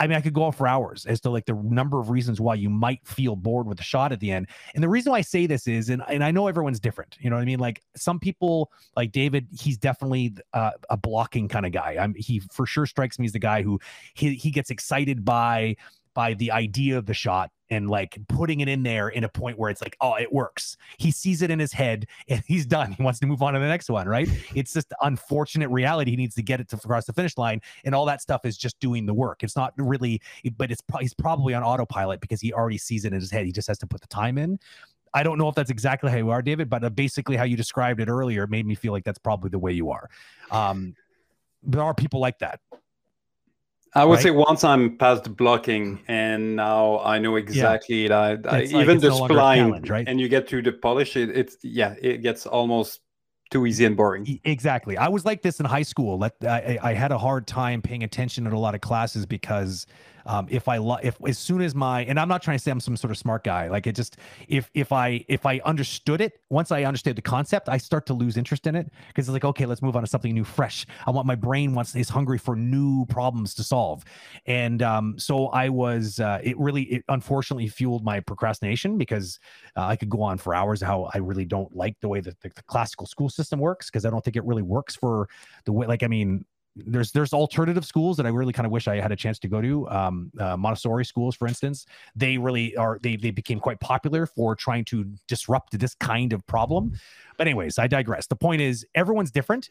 [0.02, 2.40] I mean, I could go on for hours as to like the number of reasons
[2.40, 4.48] why you might feel bored with the shot at the end.
[4.74, 7.16] And the reason why I say this is, and, and I know everyone's different.
[7.20, 7.60] You know what I mean?
[7.60, 11.98] Like some people, like David, he's definitely uh, a blocking kind of guy.
[12.00, 13.78] I'm he for sure strikes me as the guy who
[14.14, 15.76] he he gets excited by
[16.14, 19.58] by the idea of the shot and like putting it in there in a point
[19.58, 20.76] where it's like, oh, it works.
[20.98, 22.92] He sees it in his head and he's done.
[22.92, 24.28] He wants to move on to the next one, right?
[24.54, 26.10] It's just unfortunate reality.
[26.10, 28.58] He needs to get it to across the finish line, and all that stuff is
[28.58, 29.42] just doing the work.
[29.42, 30.20] It's not really,
[30.56, 33.46] but it's he's probably on autopilot because he already sees it in his head.
[33.46, 34.58] He just has to put the time in.
[35.14, 37.56] I don't know if that's exactly how you are, David, but uh, basically how you
[37.56, 40.08] described it earlier made me feel like that's probably the way you are.
[40.50, 40.94] Um,
[41.62, 42.60] there are people like that
[43.94, 44.22] I would right?
[44.22, 48.36] say once I'm past blocking and now I know exactly yeah.
[48.36, 50.08] that I, even the no spline, right?
[50.08, 53.00] and you get to the polish, it, it's yeah, it gets almost
[53.50, 54.40] too easy and boring.
[54.44, 54.96] Exactly.
[54.96, 56.18] I was like this in high school.
[56.18, 59.86] Let I, I had a hard time paying attention in a lot of classes because
[60.26, 62.70] um, if I lo- if as soon as my and I'm not trying to say
[62.70, 63.68] I'm some sort of smart guy.
[63.68, 64.16] Like it just
[64.48, 68.14] if if I if I understood it once I understood the concept, I start to
[68.14, 70.86] lose interest in it because it's like okay, let's move on to something new, fresh.
[71.06, 74.04] I want my brain wants is hungry for new problems to solve,
[74.46, 76.20] and um, so I was.
[76.20, 79.38] Uh, it really it unfortunately fueled my procrastination because
[79.76, 82.40] uh, I could go on for hours how I really don't like the way that
[82.40, 85.28] the, the classical school system works because I don't think it really works for
[85.64, 85.86] the way.
[85.86, 86.44] Like I mean,
[86.76, 89.48] there's there's alternative schools that I really kind of wish I had a chance to
[89.48, 89.88] go to.
[89.88, 94.56] Um, uh, Montessori schools, for instance, they really are they they became quite popular for
[94.56, 96.92] trying to disrupt this kind of problem.
[97.36, 98.26] But anyways, I digress.
[98.26, 99.68] The point is, everyone's different.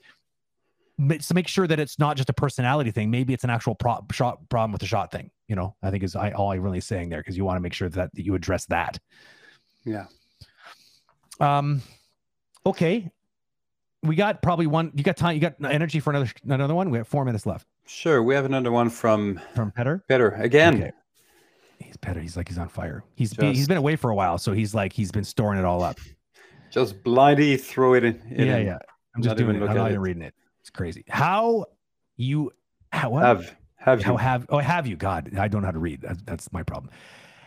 [1.19, 3.09] So make sure that it's not just a personality thing.
[3.09, 5.31] Maybe it's an actual pro- shot problem with the shot thing.
[5.47, 7.61] You know, I think is I, all I really saying there because you want to
[7.61, 8.99] make sure that, that you address that.
[9.83, 10.05] Yeah.
[11.39, 11.81] Um.
[12.67, 13.11] Okay
[14.03, 14.91] we got probably one.
[14.95, 15.35] You got time.
[15.35, 16.89] You got energy for another another one.
[16.89, 17.67] We have four minutes left.
[17.85, 20.03] Sure, we have another one from from Petter.
[20.07, 20.75] Petter again.
[20.75, 20.91] Okay.
[21.79, 22.19] He's Petter.
[22.19, 23.03] He's like he's on fire.
[23.15, 25.65] He's Just, he's been away for a while, so he's like he's been storing it
[25.65, 25.99] all up.
[26.71, 28.21] Just blindly throw it in.
[28.29, 28.65] yeah, in.
[28.65, 28.77] yeah.
[29.13, 29.61] I'm just doing it.
[29.61, 30.33] I'm not even reading it.
[30.61, 31.03] It's crazy.
[31.09, 31.65] How
[32.15, 32.51] you
[32.93, 33.25] how what?
[33.25, 34.17] have have how you.
[34.17, 34.95] have oh have you?
[34.95, 36.01] God, I don't know how to read.
[36.01, 36.91] That's, that's my problem.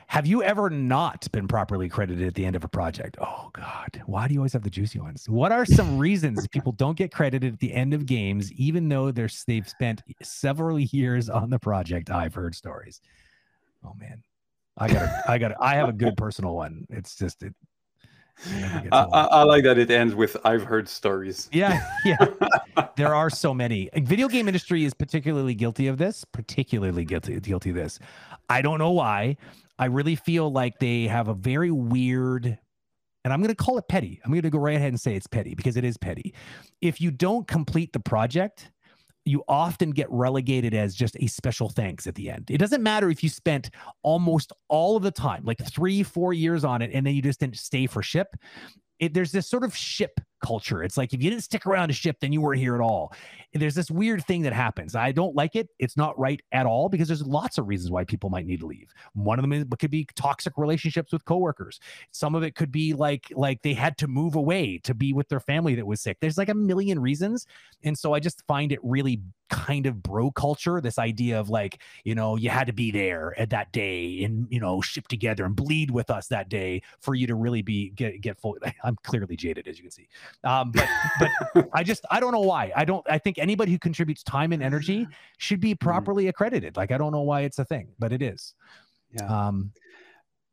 [0.09, 3.17] Have you ever not been properly credited at the end of a project?
[3.21, 5.29] Oh God, why do you always have the juicy ones?
[5.29, 9.11] What are some reasons people don't get credited at the end of games, even though
[9.11, 12.11] they're they've spent several years on the project?
[12.11, 13.01] I've heard stories.
[13.85, 14.23] Oh man,
[14.79, 16.87] I got I got I have a good personal one.
[16.91, 17.55] It's just it.
[18.47, 21.49] I, I, I, like that it ends with I've heard stories.
[21.53, 22.27] Yeah, yeah.
[22.97, 23.89] there are so many.
[23.95, 26.25] Video game industry is particularly guilty of this.
[26.33, 28.01] Particularly guilty guilty of this.
[28.49, 29.37] I don't know why.
[29.79, 32.59] I really feel like they have a very weird
[33.25, 34.20] and I'm going to call it petty.
[34.25, 36.35] I'm going to go right ahead and say it's petty because it is petty.
[36.83, 38.70] If you don't complete the project,
[39.25, 42.51] you often get relegated as just a special thanks at the end.
[42.51, 43.70] It doesn't matter if you spent
[44.03, 47.41] almost all of the time, like three, four years on it, and then you just
[47.41, 48.37] didn't stay for ship.
[48.99, 50.82] It, there's this sort of ship culture.
[50.82, 53.12] It's like if you didn't stick around to ship, then you weren't here at all.
[53.53, 54.95] And there's this weird thing that happens.
[54.95, 55.68] I don't like it.
[55.78, 58.66] It's not right at all because there's lots of reasons why people might need to
[58.66, 58.93] leave.
[59.14, 61.80] One of them is, could be toxic relationships with coworkers.
[62.11, 65.28] Some of it could be like like they had to move away to be with
[65.28, 66.18] their family that was sick.
[66.20, 67.47] There's like a million reasons,
[67.82, 69.20] and so I just find it really
[69.51, 73.39] kind of bro culture this idea of like you know you had to be there
[73.39, 77.14] at that day and you know ship together and bleed with us that day for
[77.14, 80.09] you to really be get get full i'm clearly jaded as you can see
[80.43, 82.72] um, but but I just I don't know why.
[82.74, 83.05] I don't.
[83.09, 85.07] I think anybody who contributes time and energy
[85.39, 85.87] should be mm-hmm.
[85.87, 86.76] properly accredited.
[86.76, 88.55] Like I don't know why it's a thing, but it is.
[89.12, 89.26] Yeah.
[89.26, 89.72] Um,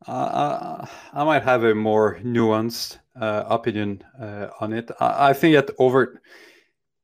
[0.06, 4.90] uh, I might have a more nuanced uh, opinion uh, on it.
[4.98, 6.20] I, I, think that over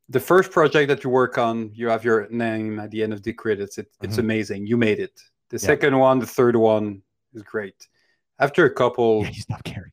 [0.08, 3.22] the first project that you work on, you have your name at the end of
[3.22, 3.78] the credits.
[3.78, 4.20] It, it's mm-hmm.
[4.20, 4.66] amazing.
[4.66, 5.20] You made it.
[5.50, 5.66] The yeah.
[5.66, 7.02] second one, the third one
[7.34, 7.86] is great.
[8.38, 9.92] After a couple, yeah, you stop caring.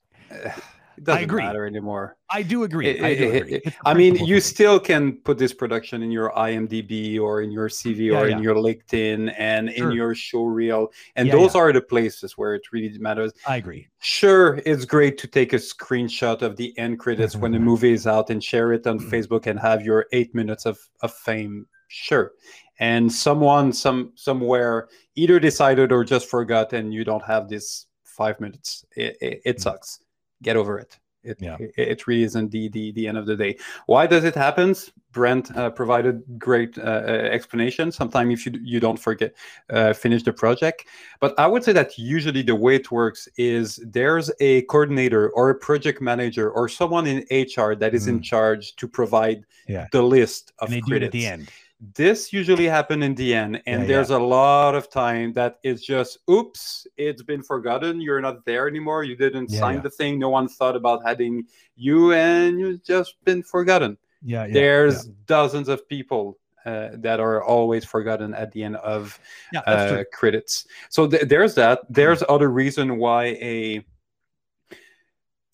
[0.97, 1.43] It doesn't I agree.
[1.43, 2.17] matter anymore.
[2.29, 2.87] I do agree.
[2.87, 3.53] It, I, do agree.
[3.55, 7.69] It, I mean, you still can put this production in your IMDb or in your
[7.69, 8.37] CV yeah, or yeah.
[8.37, 9.89] in your LinkedIn and sure.
[9.89, 13.33] in your show reel, and yeah, those are the places where it really matters.
[13.47, 13.87] I agree.
[13.99, 18.07] Sure, it's great to take a screenshot of the end credits when the movie is
[18.07, 21.67] out and share it on Facebook and have your eight minutes of, of fame.
[21.87, 22.31] Sure,
[22.79, 28.39] and someone some somewhere either decided or just forgot, and you don't have this five
[28.39, 28.85] minutes.
[28.95, 29.61] It, it, it mm.
[29.61, 29.99] sucks
[30.41, 30.99] get over it.
[31.25, 31.57] It, yeah.
[31.59, 33.57] it, it, really isn't the, the, the end of the day.
[33.87, 34.75] Why does it happen?
[35.11, 37.91] Brent uh, provided great uh, uh explanation.
[37.91, 39.33] Sometimes if you you don't forget
[39.69, 40.85] uh, finish the project,
[41.19, 45.49] but I would say that usually the way it works is there's a coordinator or
[45.49, 48.09] a project manager or someone in HR that is mm.
[48.09, 49.87] in charge to provide yeah.
[49.91, 51.11] the list of and they credits.
[51.11, 51.51] Do it at the end
[51.95, 54.17] this usually happen in the end and yeah, there's yeah.
[54.17, 57.99] a lot of time that it's just oops it's been forgotten.
[57.99, 59.03] You're not there anymore.
[59.03, 60.17] You didn't yeah, sign the thing.
[60.17, 61.43] No one thought about adding
[61.75, 63.97] you and you've just been forgotten.
[64.23, 69.19] Yeah, there's dozens of people uh, that are always forgotten at the end of
[69.67, 70.65] uh, credits.
[70.89, 71.81] So th- there's that.
[71.89, 73.85] There's other reason why a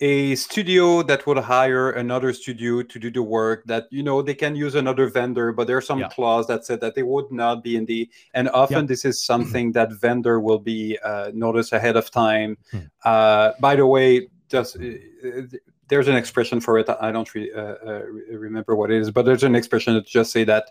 [0.02, 4.34] a studio that would hire another studio to do the work that you know they
[4.34, 6.10] can use another vendor but there's some yeah.
[6.10, 8.88] clause that said that they would not be in the and often yeah.
[8.88, 12.80] this is something that vendor will be uh, noticed ahead of time hmm.
[13.06, 15.44] uh, by the way just uh,
[15.88, 19.24] there's an expression for it i don't re- uh, uh, remember what it is but
[19.24, 20.66] there's an expression that just say that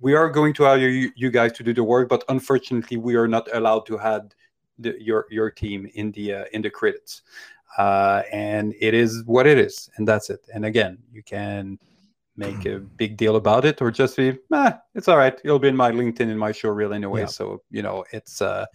[0.00, 3.14] we are going to hire you, you guys to do the work but unfortunately we
[3.14, 4.28] are not allowed to have
[4.78, 7.22] the, your your team in the uh, in the credits
[7.78, 10.40] uh, and it is what it is, and that's it.
[10.54, 11.78] And again, you can
[12.36, 14.38] make a big deal about it, or just be,
[14.94, 15.38] it's all right.
[15.44, 17.26] It'll be in my LinkedIn in my show reel anyway, yeah.
[17.26, 18.66] so you know it's uh,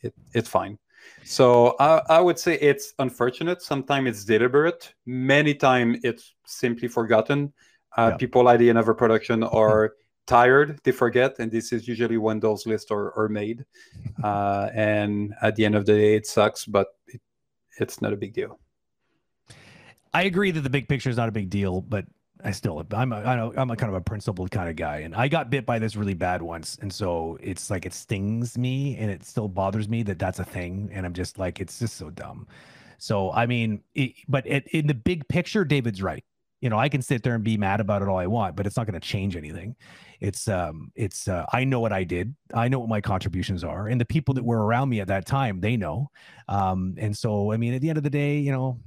[0.00, 0.78] it it's fine.
[1.24, 3.62] So I, I would say it's unfortunate.
[3.62, 4.94] Sometimes it's deliberate.
[5.06, 7.52] Many times it's simply forgotten.
[7.96, 8.16] Uh, yeah.
[8.16, 9.94] People at the end of a production are
[10.26, 13.64] tired, they forget, and this is usually when those lists are, are made.
[14.24, 16.95] Uh, and at the end of the day, it sucks, but
[17.80, 18.58] it's not a big deal.
[20.12, 22.06] I agree that the big picture is not a big deal, but
[22.44, 24.98] I still I'm a, I know I'm a kind of a principled kind of guy,
[24.98, 28.58] and I got bit by this really bad once, and so it's like it stings
[28.58, 31.78] me, and it still bothers me that that's a thing, and I'm just like it's
[31.78, 32.46] just so dumb.
[32.98, 36.24] So I mean, it, but it, in the big picture, David's right.
[36.60, 38.66] You know, I can sit there and be mad about it all I want, but
[38.66, 39.76] it's not going to change anything.
[40.20, 42.34] It's um it's uh, i know what i did.
[42.54, 45.26] I know what my contributions are and the people that were around me at that
[45.26, 46.10] time they know.
[46.48, 48.80] Um and so i mean at the end of the day you know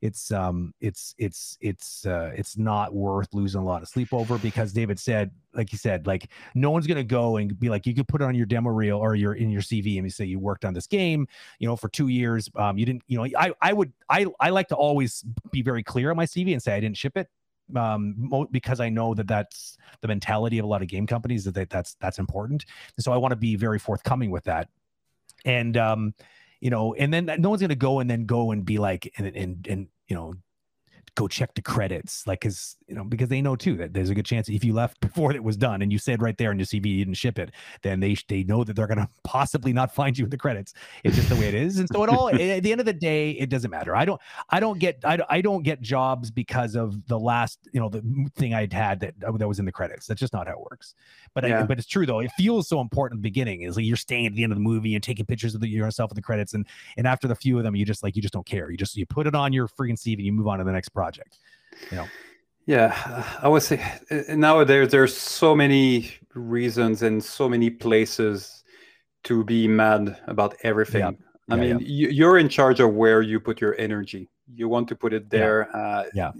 [0.00, 4.38] it's um it's it's it's uh it's not worth losing a lot of sleep over
[4.38, 7.94] because david said like you said like no one's gonna go and be like you
[7.94, 10.24] could put it on your demo reel or your in your cv and you say
[10.24, 11.26] you worked on this game
[11.58, 14.50] you know for two years um you didn't you know i i would i i
[14.50, 17.28] like to always be very clear on my cv and say i didn't ship it
[17.76, 21.54] um, because I know that that's the mentality of a lot of game companies that
[21.54, 22.64] they, that's that's important.
[22.96, 24.68] And so I want to be very forthcoming with that.
[25.44, 26.14] And um,
[26.60, 29.12] you know, and then no one's going to go and then go and be like
[29.16, 30.34] and and and you know
[31.18, 34.14] go check the credits, like because you know because they know too that there's a
[34.14, 36.58] good chance if you left before it was done and you said right there in
[36.58, 37.50] your CV you didn't ship it,
[37.82, 40.74] then they they know that they're gonna possibly not find you in the credits.
[41.02, 42.92] It's just the way it is, and so it all at the end of the
[42.92, 43.96] day it doesn't matter.
[43.96, 47.80] I don't I don't get I, I don't get jobs because of the last you
[47.80, 50.06] know the thing I'd had that uh, that was in the credits.
[50.06, 50.94] That's just not how it works.
[51.34, 51.62] But yeah.
[51.62, 52.20] I, but it's true though.
[52.20, 53.62] It feels so important at the beginning.
[53.62, 55.68] Is like you're staying at the end of the movie and taking pictures of the,
[55.68, 56.64] yourself in the credits, and
[56.96, 58.70] and after the few of them, you just like you just don't care.
[58.70, 60.72] You just you put it on your freaking CV and you move on to the
[60.72, 61.07] next project.
[61.90, 62.08] You know.
[62.66, 63.82] Yeah, I would say
[64.28, 68.62] nowadays there's so many reasons and so many places
[69.24, 71.00] to be mad about everything.
[71.00, 71.10] Yeah.
[71.50, 72.08] I yeah, mean, yeah.
[72.10, 74.28] you're in charge of where you put your energy.
[74.54, 75.68] You want to put it there.
[75.72, 75.80] Yeah.
[75.80, 76.30] Uh, yeah.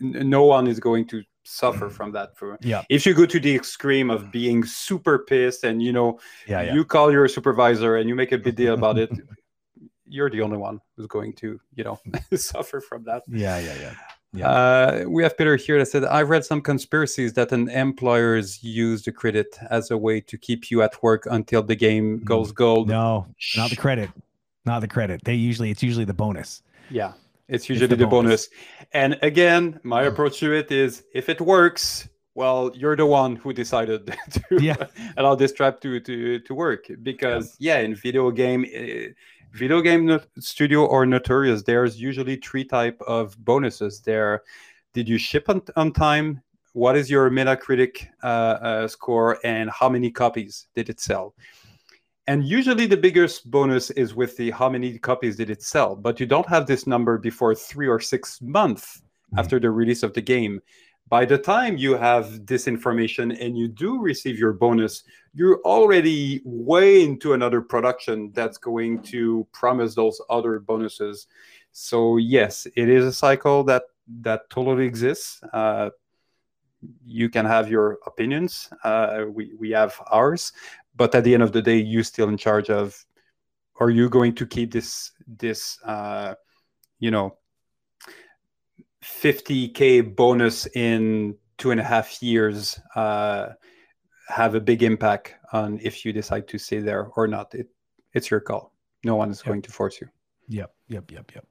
[0.00, 2.36] No one is going to suffer from that.
[2.36, 2.82] For yeah.
[2.88, 6.84] If you go to the extreme of being super pissed and you know, yeah, you
[6.84, 9.10] call your supervisor and you make a big deal about it,
[10.12, 11.98] you're the only one who's going to, you know,
[12.34, 13.22] suffer from that.
[13.28, 13.94] Yeah, yeah, yeah.
[14.34, 14.48] Yeah.
[14.48, 19.02] Uh, we have Peter here that said, I've read some conspiracies that an employers use
[19.02, 22.24] the credit as a way to keep you at work until the game mm.
[22.24, 22.88] goes gold.
[22.88, 24.08] No, not the credit.
[24.64, 25.22] Not the credit.
[25.24, 26.62] They usually, it's usually the bonus.
[26.88, 27.12] Yeah.
[27.48, 28.48] It's usually it's the, the bonus.
[28.48, 28.88] bonus.
[28.92, 33.52] And again, my approach to it is if it works, well, you're the one who
[33.52, 34.86] decided to yeah.
[35.18, 36.86] allow this trap to, to, to work.
[37.02, 39.12] Because, yeah, yeah in video game, uh,
[39.52, 44.00] video game studio or notorious there's usually three type of bonuses.
[44.00, 44.42] There
[44.94, 46.42] did you ship on, on time?
[46.72, 51.34] What is your metacritic uh, uh, score and how many copies did it sell?
[52.26, 56.18] And usually the biggest bonus is with the how many copies did it sell but
[56.20, 59.38] you don't have this number before three or six months mm-hmm.
[59.38, 60.60] after the release of the game
[61.12, 65.04] by the time you have this information and you do receive your bonus,
[65.34, 71.26] you're already way into another production that's going to promise those other bonuses.
[71.72, 73.82] So yes, it is a cycle that
[74.22, 75.42] that totally exists.
[75.52, 75.90] Uh,
[77.04, 78.70] you can have your opinions.
[78.82, 80.54] Uh, we we have ours,
[80.96, 83.04] but at the end of the day, you're still in charge of.
[83.80, 86.36] Are you going to keep this this uh,
[87.00, 87.36] you know
[89.02, 93.48] 50k bonus in two and a half years uh,
[94.28, 97.54] have a big impact on if you decide to stay there or not.
[97.54, 97.68] It
[98.12, 98.72] it's your call.
[99.04, 99.46] No one is yep.
[99.46, 100.08] going to force you.
[100.48, 101.46] Yep, yep, yep, yep.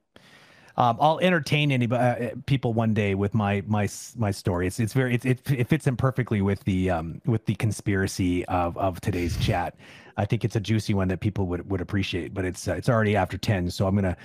[0.76, 4.66] Um, I'll entertain anybody, uh, people one day with my my my story.
[4.66, 8.44] It's it's very it, it, it fits in perfectly with the um with the conspiracy
[8.46, 9.76] of of today's chat.
[10.16, 12.32] I think it's a juicy one that people would would appreciate.
[12.32, 14.16] But it's uh, it's already after ten, so I'm gonna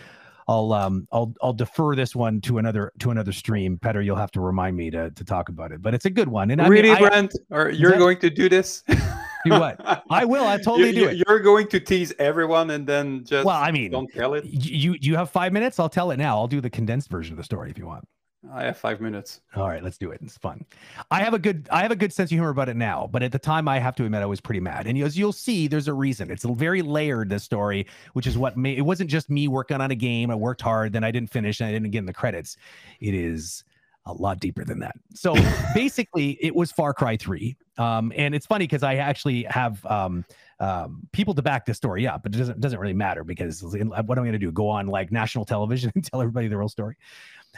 [0.48, 3.78] I'll um I'll I'll defer this one to another to another stream.
[3.78, 5.82] Petter, you'll have to remind me to to talk about it.
[5.82, 6.52] But it's a good one.
[6.52, 8.84] And really, I mean, Brent, or you're that, going to do this?
[8.88, 10.04] do what?
[10.10, 10.46] I will.
[10.46, 11.24] I totally you, do it.
[11.28, 14.46] You're going to tease everyone and then just well, I mean, don't tell it.
[14.46, 15.80] You you have five minutes.
[15.80, 16.38] I'll tell it now.
[16.38, 18.08] I'll do the condensed version of the story if you want.
[18.54, 19.42] I have five minutes.
[19.56, 20.20] All right, let's do it.
[20.24, 20.66] It's fun.
[21.12, 23.24] I have a good I have a good sense of humor about it now, but
[23.24, 24.88] at the time I have to admit I was pretty mad.
[24.88, 26.32] And as you'll see, there's a reason.
[26.32, 29.92] It's very layered this story, which is what made it wasn't just me working on
[29.92, 30.32] a game.
[30.32, 32.58] I worked hard, then I didn't finish, and I didn't get in the credits.
[33.00, 33.64] It is
[34.08, 34.96] a lot deeper than that.
[35.14, 35.36] So
[35.74, 37.56] basically, it was Far Cry 3.
[37.78, 40.26] Um, and it's funny because I actually have um,
[40.60, 43.82] um, people to back this story up, but it doesn't doesn't really matter because what
[43.82, 44.52] am I going to do?
[44.52, 46.96] Go on like national television and tell everybody the real story?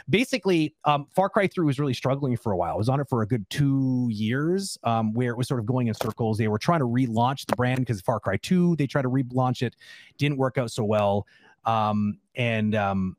[0.08, 2.74] Basically, um, Far Cry 3 was really struggling for a while.
[2.74, 5.66] I was on it for a good two years, um, where it was sort of
[5.66, 6.38] going in circles.
[6.38, 9.62] They were trying to relaunch the brand because Far Cry 2, they tried to relaunch
[9.62, 9.76] it,
[10.18, 11.26] didn't work out so well.
[11.64, 13.16] Um, and um,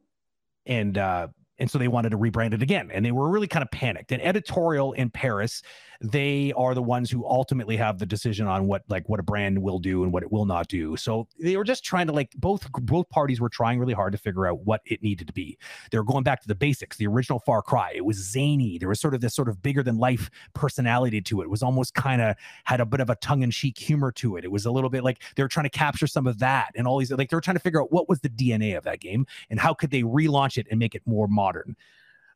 [0.66, 1.28] and uh,
[1.62, 4.12] and so they wanted to rebrand it again, and they were really kind of panicked.
[4.12, 5.62] And editorial in Paris
[6.02, 9.62] they are the ones who ultimately have the decision on what like what a brand
[9.62, 10.98] will do and what it will not do.
[10.98, 14.18] So they were just trying to like both both parties were trying really hard to
[14.18, 15.60] figure out what it needed to be.
[15.92, 17.94] They were going back to the basics, the original Far Cry.
[17.96, 18.80] It was zany.
[18.80, 21.46] There was sort of this sort of bigger than life personality to it.
[21.46, 24.38] It was almost kind of had a bit of a tongue in cheek humor to
[24.38, 24.44] it.
[24.44, 26.88] It was a little bit like they were trying to capture some of that and
[26.88, 29.00] all these like they were trying to figure out what was the DNA of that
[29.00, 31.51] game and how could they relaunch it and make it more modern.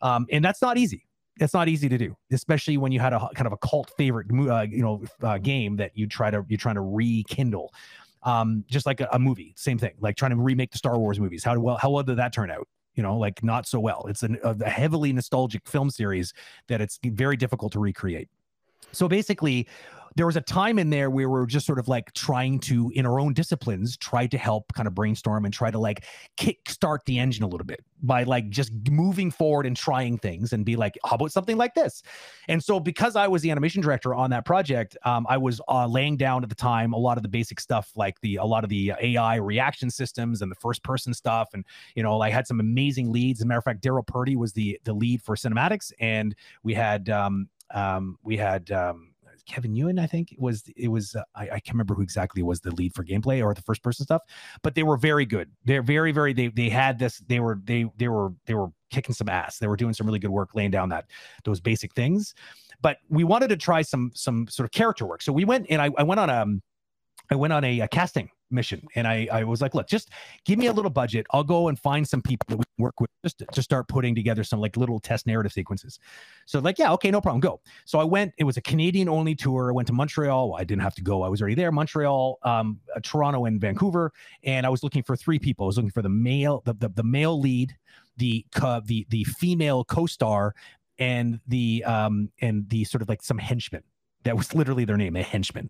[0.01, 1.05] Um, and that's not easy
[1.39, 4.27] it's not easy to do, especially when you had a kind of a cult favorite,
[4.31, 7.73] uh, you know, uh, game that you try to you're trying to rekindle.
[8.23, 9.93] Um, just like a, a, movie, same thing.
[9.99, 11.43] Like trying to remake the Star Wars movies.
[11.43, 12.67] How well how well did that turn out?
[12.95, 14.05] You know, like not so well.
[14.07, 16.33] It's an, a heavily nostalgic film series
[16.67, 18.29] that it's very difficult to recreate.
[18.93, 19.67] So basically,
[20.15, 22.91] there was a time in there where we were just sort of like trying to,
[22.95, 26.05] in our own disciplines, try to help kind of brainstorm and try to like
[26.37, 30.53] kick start the engine a little bit by like just moving forward and trying things
[30.53, 32.01] and be like, how about something like this?
[32.47, 35.87] And so because I was the animation director on that project, um, I was uh,
[35.87, 38.63] laying down at the time a lot of the basic stuff, like the a lot
[38.63, 42.47] of the AI reaction systems and the first person stuff, and you know, I had
[42.47, 43.39] some amazing leads.
[43.39, 46.73] As a matter of fact, Daryl Purdy was the the lead for cinematics, and we
[46.73, 49.09] had um, um, we had um,
[49.45, 52.43] Kevin Ewan, I think it was it was uh, I, I can't remember who exactly
[52.43, 54.23] was the lead for gameplay or the first person stuff,
[54.63, 55.51] but they were very good.
[55.65, 59.13] They're very very they they had this they were they they were they were kicking
[59.13, 59.59] some ass.
[59.59, 61.05] They were doing some really good work laying down that
[61.43, 62.33] those basic things.
[62.81, 65.21] But we wanted to try some some sort of character work.
[65.21, 66.45] So we went and I, I went on a
[67.31, 68.87] I went on a, a casting mission.
[68.95, 70.09] And I, I was like look just
[70.45, 71.27] give me a little budget.
[71.31, 73.87] I'll go and find some people that we can work with just to, to start
[73.87, 75.99] putting together some like little test narrative sequences.
[76.45, 77.61] So like yeah okay no problem go.
[77.85, 79.69] So i went it was a canadian only tour.
[79.69, 80.55] I went to montreal.
[80.57, 81.21] I didn't have to go.
[81.23, 84.11] I was already there montreal um, uh, toronto and vancouver.
[84.43, 85.65] And i was looking for three people.
[85.65, 87.75] I was looking for the male the, the, the male lead
[88.17, 90.55] the uh, the the female co-star
[90.99, 93.83] and the um and the sort of like some henchman.
[94.23, 95.69] that was literally their name a henchman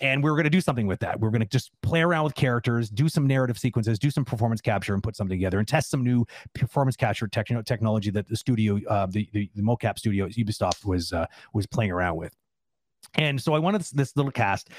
[0.00, 1.20] and we were going to do something with that.
[1.20, 4.24] We are going to just play around with characters, do some narrative sequences, do some
[4.24, 8.28] performance capture, and put something together, and test some new performance capture tech, technology that
[8.28, 12.34] the studio, uh, the, the, the mocap studio Ubisoft was uh, was playing around with.
[13.16, 14.70] And so I wanted this, this little cast.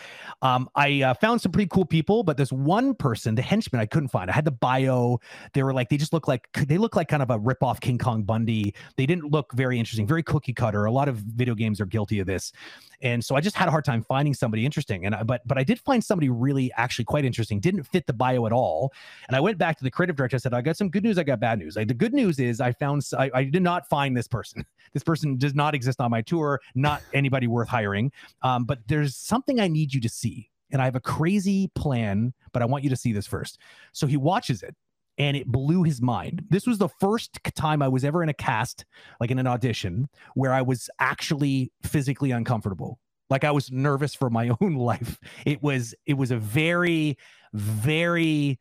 [0.42, 3.86] Um, I uh, found some pretty cool people, but this one person, the henchman, I
[3.86, 4.30] couldn't find.
[4.30, 5.20] I had the bio.
[5.54, 7.98] They were like, they just look like they look like kind of a ripoff King
[7.98, 8.74] Kong Bundy.
[8.96, 10.86] They didn't look very interesting, very cookie cutter.
[10.86, 12.52] A lot of video games are guilty of this,
[13.02, 15.06] and so I just had a hard time finding somebody interesting.
[15.06, 17.60] And I, but but I did find somebody really actually quite interesting.
[17.60, 18.94] Didn't fit the bio at all.
[19.28, 20.36] And I went back to the creative director.
[20.36, 21.18] I said, I got some good news.
[21.18, 21.76] I got bad news.
[21.76, 24.66] Like, the good news is I found I, I did not find this person.
[24.94, 26.62] This person does not exist on my tour.
[26.74, 28.12] Not anybody worth hiring.
[28.42, 30.50] Um, but there's something I need you to see.
[30.72, 33.60] And I have a crazy plan, but I want you to see this first.
[33.94, 34.76] So he watches it
[35.18, 36.44] and it blew his mind.
[36.50, 38.86] This was the first time I was ever in a cast,
[39.20, 43.00] like in an audition, where I was actually physically uncomfortable.
[43.30, 45.20] Like I was nervous for my own life.
[45.46, 47.18] It was it was a very
[47.54, 48.60] very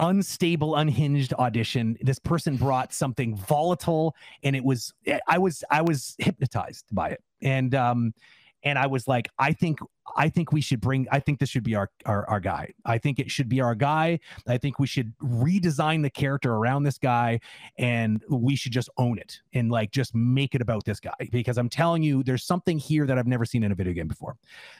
[0.00, 4.94] unstable unhinged audition this person brought something volatile and it was
[5.26, 8.14] i was i was hypnotized by it and um
[8.62, 9.80] and I was like, I think
[10.16, 11.06] I think we should bring.
[11.12, 12.72] I think this should be our, our our guy.
[12.84, 14.20] I think it should be our guy.
[14.46, 17.40] I think we should redesign the character around this guy,
[17.76, 21.12] and we should just own it and like just make it about this guy.
[21.30, 24.08] Because I'm telling you, there's something here that I've never seen in a video game
[24.08, 24.36] before.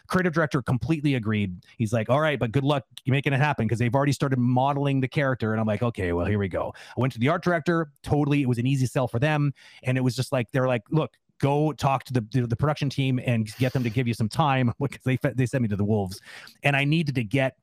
[0.09, 1.57] Creative director completely agreed.
[1.77, 5.01] He's like, all right, but good luck making it happen because they've already started modeling
[5.01, 5.53] the character.
[5.53, 6.73] And I'm like, okay, well here we go.
[6.97, 7.91] I went to the art director.
[8.03, 9.53] Totally, it was an easy sell for them,
[9.83, 13.21] and it was just like they're like, look, go talk to the, the, production team
[13.25, 15.85] and get them to give you some time because they they sent me to the
[15.85, 16.21] wolves,
[16.63, 17.57] and I needed to get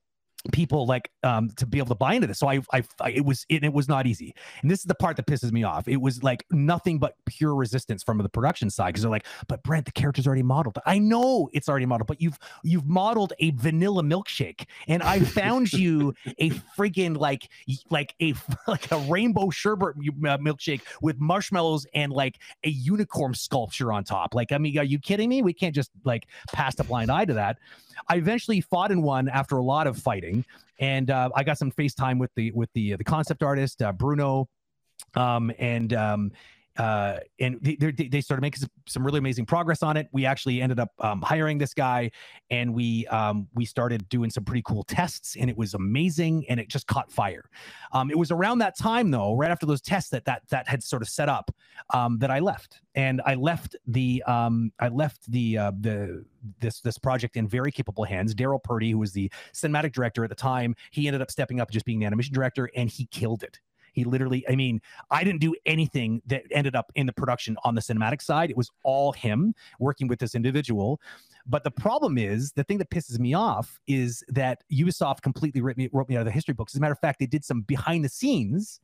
[0.51, 2.39] people like um to be able to buy into this.
[2.39, 4.33] So I, I i, it was it, it was not easy.
[4.61, 5.87] And this is the part that pisses me off.
[5.87, 9.63] It was like nothing but pure resistance from the production side because they're like but
[9.63, 10.77] brent the character's already modeled.
[10.85, 15.71] I know it's already modeled but you've you've modeled a vanilla milkshake and i found
[15.73, 17.49] you a freaking like
[17.89, 18.33] like a
[18.67, 24.33] like a rainbow sherbet uh, milkshake with marshmallows and like a unicorn sculpture on top.
[24.33, 25.41] Like i mean are you kidding me?
[25.41, 27.57] We can't just like pass a blind eye to that
[28.07, 30.45] I eventually fought in one after a lot of fighting,
[30.79, 34.47] and uh, I got some FaceTime with the with the the concept artist uh, Bruno,
[35.15, 36.31] um, and um,
[36.77, 40.09] uh, and they, they, started making some, really amazing progress on it.
[40.11, 42.11] We actually ended up um, hiring this guy,
[42.49, 46.59] and we um, we started doing some pretty cool tests, and it was amazing, and
[46.59, 47.49] it just caught fire.
[47.93, 50.83] Um, it was around that time, though, right after those tests that that that had
[50.83, 51.49] sort of set up,
[51.93, 56.25] um, that I left, and I left the um, I left the uh, the
[56.59, 58.35] this this project in very capable hands.
[58.35, 61.71] Daryl Purdy, who was the cinematic director at the time, he ended up stepping up,
[61.71, 63.59] just being the animation director, and he killed it.
[63.95, 67.75] He literally, I mean, I didn't do anything that ended up in the production on
[67.75, 68.49] the cinematic side.
[68.49, 70.99] It was all him working with this individual.
[71.47, 75.77] But the problem is the thing that pisses me off is that Ubisoft completely wrote
[75.77, 76.73] me, wrote me out of the history books.
[76.73, 78.79] As a matter of fact, they did some behind the scenes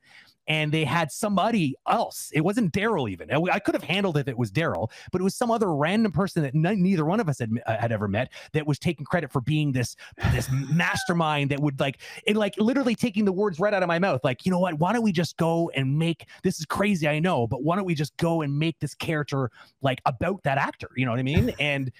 [0.47, 2.29] and they had somebody else.
[2.33, 3.31] It wasn't Daryl even.
[3.31, 6.11] I could have handled it if it was Daryl, but it was some other random
[6.11, 9.31] person that neither one of us had, uh, had ever met that was taking credit
[9.31, 9.95] for being this
[10.33, 13.99] this mastermind that would like and like literally taking the words right out of my
[13.99, 14.21] mouth.
[14.23, 14.79] Like, you know what?
[14.79, 17.85] Why don't we just go and make this is crazy, I know, but why don't
[17.85, 19.51] we just go and make this character
[19.81, 20.89] like about that actor?
[20.95, 21.53] You know what I mean?
[21.59, 21.91] And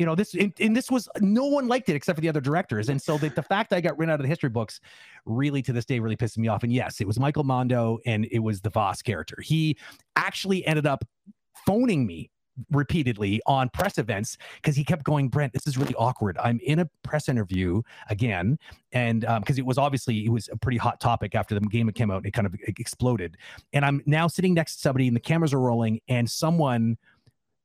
[0.00, 2.40] you know this and, and, this was no one liked it except for the other
[2.40, 4.80] directors and so the, the fact i got written out of the history books
[5.26, 8.26] really to this day really pisses me off and yes it was michael Mando and
[8.32, 9.76] it was the Vaas character he
[10.16, 11.04] actually ended up
[11.66, 12.30] phoning me
[12.70, 16.36] repeatedly on press events because he kept going, Brent, this is really awkward.
[16.38, 17.80] I'm in a press interview
[18.10, 18.58] again.
[18.92, 21.90] And because um, it was obviously, it was a pretty hot topic after the game
[21.92, 23.36] came out, and it kind of exploded.
[23.72, 26.98] And I'm now sitting next to somebody and the cameras are rolling and someone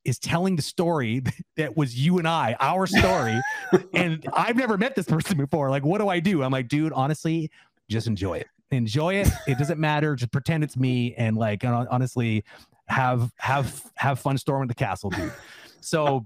[0.05, 1.21] is telling the story
[1.57, 3.39] that was you and I, our story.
[3.93, 5.69] and I've never met this person before.
[5.69, 6.43] Like, what do I do?
[6.43, 7.51] I'm like, dude, honestly,
[7.89, 8.47] just enjoy it.
[8.71, 9.29] Enjoy it.
[9.47, 10.15] It doesn't matter.
[10.15, 11.13] Just pretend it's me.
[11.15, 12.43] And like, honestly,
[12.87, 15.31] have have have fun storming the castle, dude.
[15.85, 16.25] So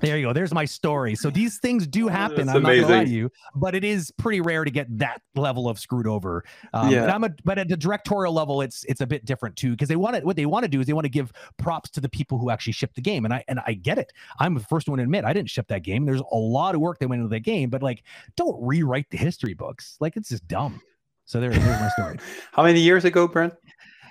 [0.00, 0.32] there you go.
[0.32, 1.14] There's my story.
[1.14, 2.46] So these things do happen.
[2.46, 2.82] That's I'm amazing.
[2.82, 5.78] not gonna lie to you, but it is pretty rare to get that level of
[5.78, 6.44] screwed over.
[6.72, 7.16] Um, yeah.
[7.16, 10.16] A, but at the directorial level, it's it's a bit different too because they want
[10.16, 12.38] to what they want to do is they want to give props to the people
[12.38, 14.12] who actually ship the game, and I and I get it.
[14.38, 16.04] I'm the first one to admit I didn't ship that game.
[16.04, 18.04] There's a lot of work that went into the game, but like,
[18.36, 19.96] don't rewrite the history books.
[20.00, 20.80] Like it's just dumb.
[21.24, 22.18] So there, there's my story.
[22.52, 23.54] How many years ago, Brent?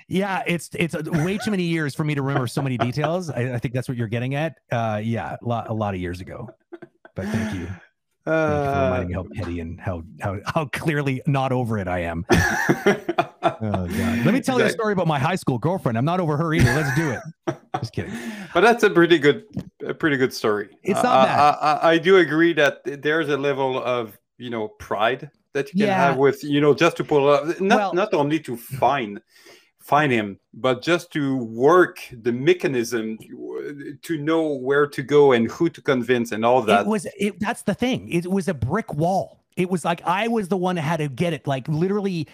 [0.10, 3.30] Yeah, it's it's way too many years for me to remember so many details.
[3.30, 4.58] I, I think that's what you're getting at.
[4.72, 6.50] Uh, yeah, a lot a lot of years ago.
[7.16, 7.68] But thank you.
[8.26, 11.78] Uh, thank you for reminding me how petty and how how how clearly not over
[11.78, 12.26] it I am.
[12.32, 14.26] oh god!
[14.26, 15.96] Let me tell you a story about my high school girlfriend.
[15.96, 16.74] I'm not over her either.
[16.74, 17.58] Let's do it.
[17.80, 18.14] Just kidding.
[18.52, 19.46] But that's a pretty good
[19.86, 20.70] a pretty good story.
[20.82, 21.40] It's not uh, bad.
[21.40, 25.80] I, I, I do agree that there's a level of you know pride that you
[25.80, 26.08] can yeah.
[26.08, 29.22] have with you know just to pull up not well, not only to find
[29.90, 33.18] find him, but just to work the mechanism
[34.04, 36.82] to know where to go and who to convince and all that.
[36.82, 38.08] It was it, that's the thing.
[38.10, 39.40] It was a brick wall.
[39.58, 42.28] It was like I was the one that had to get it like literally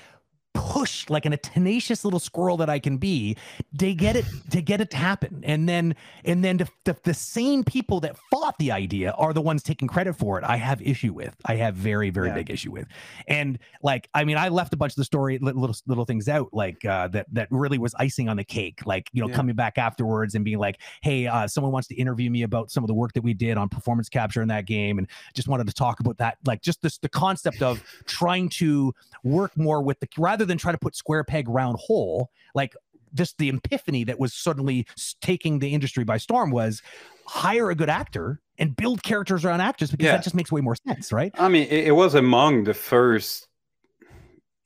[0.55, 3.37] push like in a tenacious little squirrel that I can be
[3.77, 5.43] to get it to get it to happen.
[5.45, 9.41] And then and then the, the, the same people that fought the idea are the
[9.41, 10.43] ones taking credit for it.
[10.43, 11.35] I have issue with.
[11.45, 12.35] I have very very yeah.
[12.35, 12.87] big issue with.
[13.27, 16.49] And like I mean I left a bunch of the story little little things out
[16.53, 18.85] like uh, that that really was icing on the cake.
[18.85, 19.35] Like you know yeah.
[19.35, 22.83] coming back afterwards and being like, hey, uh, someone wants to interview me about some
[22.83, 25.67] of the work that we did on performance capture in that game, and just wanted
[25.67, 26.37] to talk about that.
[26.45, 30.57] Like just this the concept of trying to work more with the rather rather than
[30.57, 32.75] try to put square peg round hole, like
[33.13, 34.85] just the epiphany that was suddenly
[35.21, 36.81] taking the industry by storm was
[37.25, 40.11] hire a good actor and build characters around actors because yeah.
[40.11, 41.33] that just makes way more sense, right?
[41.37, 43.47] I mean, it, it was among the first.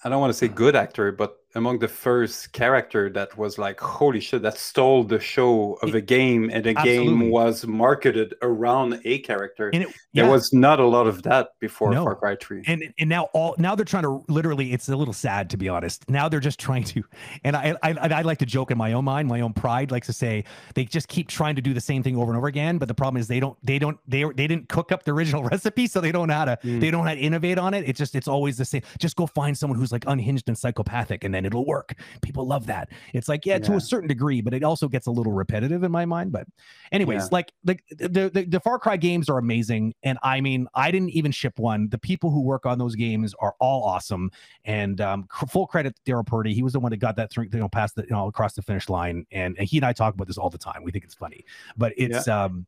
[0.04, 3.80] I don't want to say good actor, but among the first character that was like
[3.80, 9.02] holy shit that stole the show of a game and the game was marketed around
[9.04, 10.24] a character and it, yeah.
[10.24, 12.04] there was not a lot of that before no.
[12.04, 15.14] far cry 3 and and now all now they're trying to literally it's a little
[15.14, 17.04] sad to be honest now they're just trying to
[17.44, 20.06] and i i, I like to joke in my own mind my own pride likes
[20.06, 20.44] to say
[20.76, 22.94] they just keep trying to do the same thing over and over again but the
[22.94, 26.00] problem is they don't they don't they they didn't cook up the original recipe so
[26.00, 26.80] they don't know how to mm.
[26.80, 29.16] they don't know how to innovate on it it's just it's always the same just
[29.16, 31.96] go find someone who's like unhinged and psychopathic and then it'll work.
[32.22, 32.90] People love that.
[33.14, 35.84] It's like, yeah, yeah, to a certain degree, but it also gets a little repetitive
[35.84, 36.32] in my mind.
[36.32, 36.48] But,
[36.92, 37.30] anyways, yeah.
[37.32, 41.12] like the, the, the the Far Cry games are amazing, and I mean, I didn't
[41.12, 41.88] even ship one.
[41.90, 44.32] The people who work on those games are all awesome,
[44.66, 46.54] and um, full credit to Daryl Purdy.
[46.54, 48.54] He was the one that got that through, you know, past the you know across
[48.54, 50.84] the finish line, and, and he and I talk about this all the time.
[50.84, 51.46] We think it's funny,
[51.78, 52.44] but it's yeah.
[52.44, 52.66] um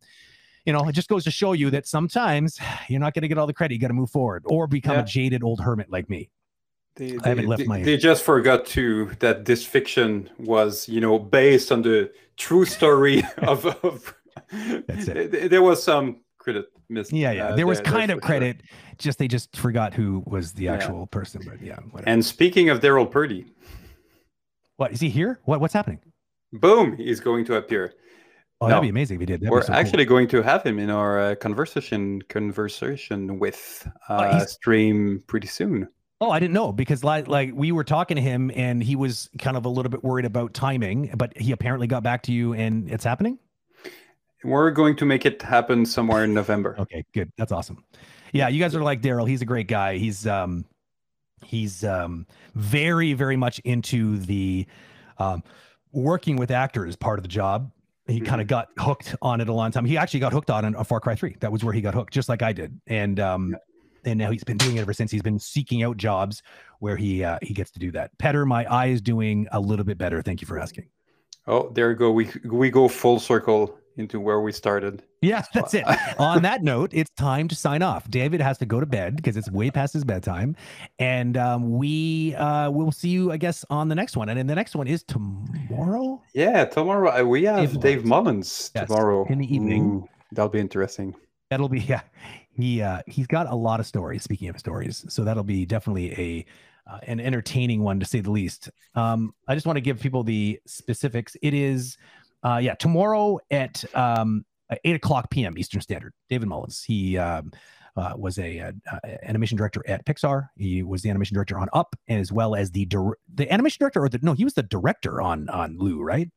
[0.65, 3.37] you know, it just goes to show you that sometimes you're not going to get
[3.37, 3.73] all the credit.
[3.73, 5.01] You got to move forward or become yeah.
[5.01, 6.29] a jaded old hermit like me.
[6.95, 7.81] They, I haven't left they, my.
[7.81, 13.23] They just forgot to that this fiction was, you know, based on the true story
[13.37, 13.65] of.
[13.65, 14.13] of
[14.87, 15.49] That's it.
[15.49, 17.13] There was some credit missed.
[17.13, 17.47] Yeah, yeah.
[17.47, 18.57] Uh, there was there, kind of credit.
[18.57, 18.95] Sure.
[18.97, 21.05] Just they just forgot who was the actual yeah.
[21.11, 21.41] person.
[21.45, 21.77] But yeah.
[21.91, 22.09] Whatever.
[22.09, 23.45] And speaking of Daryl Purdy,
[24.77, 25.39] what is he here?
[25.45, 25.99] What what's happening?
[26.53, 26.97] Boom!
[26.97, 27.93] He's going to appear.
[28.59, 29.41] Oh, no, that'd be amazing if he did.
[29.41, 30.17] That'd we're so actually cool.
[30.17, 35.47] going to have him in our uh, conversation conversation with oh, uh, oh, stream pretty
[35.47, 35.87] soon.
[36.21, 39.27] Oh, I didn't know because like like we were talking to him and he was
[39.39, 42.53] kind of a little bit worried about timing, but he apparently got back to you
[42.53, 43.39] and it's happening.
[44.43, 46.75] We're going to make it happen somewhere in November.
[46.77, 47.31] okay, good.
[47.37, 47.83] That's awesome.
[48.33, 49.27] Yeah, you guys are like Daryl.
[49.27, 49.97] He's a great guy.
[49.97, 50.65] He's um
[51.43, 54.67] he's um very very much into the
[55.17, 55.43] um
[55.91, 57.71] working with actors part of the job.
[58.05, 58.25] He mm-hmm.
[58.25, 59.85] kind of got hooked on it a long time.
[59.85, 61.37] He actually got hooked on a Far Cry 3.
[61.39, 62.79] That was where he got hooked, just like I did.
[62.85, 63.57] And um, yeah
[64.05, 65.11] and now he's been doing it ever since.
[65.11, 66.41] He's been seeking out jobs
[66.79, 68.17] where he uh, he gets to do that.
[68.17, 70.21] Petter, my eye is doing a little bit better.
[70.21, 70.87] Thank you for asking.
[71.47, 72.11] Oh, there you go.
[72.11, 75.03] We we go full circle into where we started.
[75.21, 75.85] Yeah, that's it.
[76.19, 78.09] On that note, it's time to sign off.
[78.09, 80.55] David has to go to bed because it's way past his bedtime,
[80.99, 84.29] and um, we uh, will see you, I guess, on the next one.
[84.29, 86.21] And then the next one is tomorrow.
[86.33, 89.83] Yeah, tomorrow uh, we have Dave, Dave Mullins yes, tomorrow in the evening.
[89.83, 91.15] Ooh, that'll be interesting.
[91.49, 92.01] That'll be yeah
[92.53, 94.23] he uh, he's got a lot of stories.
[94.23, 96.45] Speaking of stories, so that'll be definitely a
[96.91, 98.69] uh, an entertaining one to say the least.
[98.95, 101.35] Um, I just want to give people the specifics.
[101.41, 101.97] It is
[102.43, 104.43] Uh, yeah, tomorrow at um,
[104.83, 105.57] eight o'clock p.m.
[105.57, 106.13] Eastern Standard.
[106.27, 106.83] David Mullins.
[106.83, 107.51] He um,
[107.95, 108.73] uh, was a, a,
[109.03, 110.49] a, animation director at Pixar.
[110.57, 112.87] He was the animation director on Up, as well as the
[113.35, 116.29] the animation director, or the no, he was the director on on Lou, right?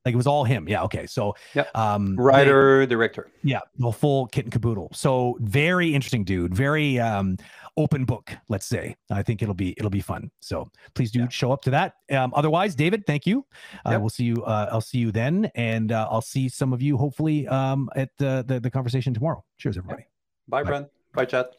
[0.00, 0.06] Yep.
[0.06, 0.68] Like it was all him.
[0.68, 0.82] Yeah.
[0.84, 1.06] Okay.
[1.06, 1.70] So, yep.
[1.76, 3.30] um, writer, they, director.
[3.42, 4.90] Yeah, the full kit and caboodle.
[4.92, 6.54] So very interesting dude.
[6.54, 7.36] Very um,
[7.76, 8.32] open book.
[8.48, 8.96] Let's say.
[9.10, 10.30] I think it'll be it'll be fun.
[10.40, 11.28] So please do yeah.
[11.28, 11.94] show up to that.
[12.10, 13.44] Um, otherwise, David, thank you.
[13.84, 13.98] Uh.
[14.00, 14.42] We'll see you.
[14.44, 18.10] Uh, I'll see you then, and uh, I'll see some of you hopefully um, at
[18.18, 19.44] the, the, the conversation tomorrow.
[19.58, 20.02] Cheers, everybody.
[20.02, 20.10] Yep.
[20.48, 20.88] Bye, Bye, Brent.
[21.12, 21.56] Bye, chat.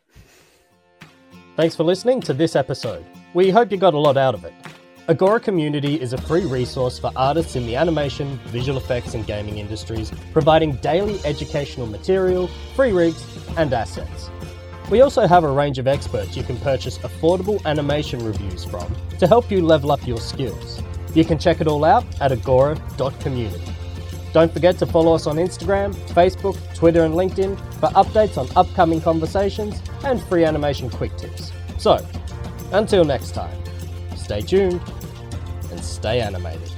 [1.56, 3.06] Thanks for listening to this episode.
[3.34, 4.54] We hope you got a lot out of it.
[5.12, 9.58] Agora Community is a free resource for artists in the animation, visual effects, and gaming
[9.58, 12.48] industries, providing daily educational material,
[12.78, 13.22] free rigs,
[13.58, 14.30] and assets.
[14.90, 18.90] We also have a range of experts you can purchase affordable animation reviews from
[19.20, 20.82] to help you level up your skills.
[21.14, 23.74] You can check it all out at agora.community.
[24.32, 29.02] Don't forget to follow us on Instagram, Facebook, Twitter, and LinkedIn for updates on upcoming
[29.02, 31.52] conversations and free animation quick tips.
[31.80, 32.00] So,
[32.72, 33.58] until next time,
[34.16, 34.80] stay tuned
[35.72, 36.72] and stay animated.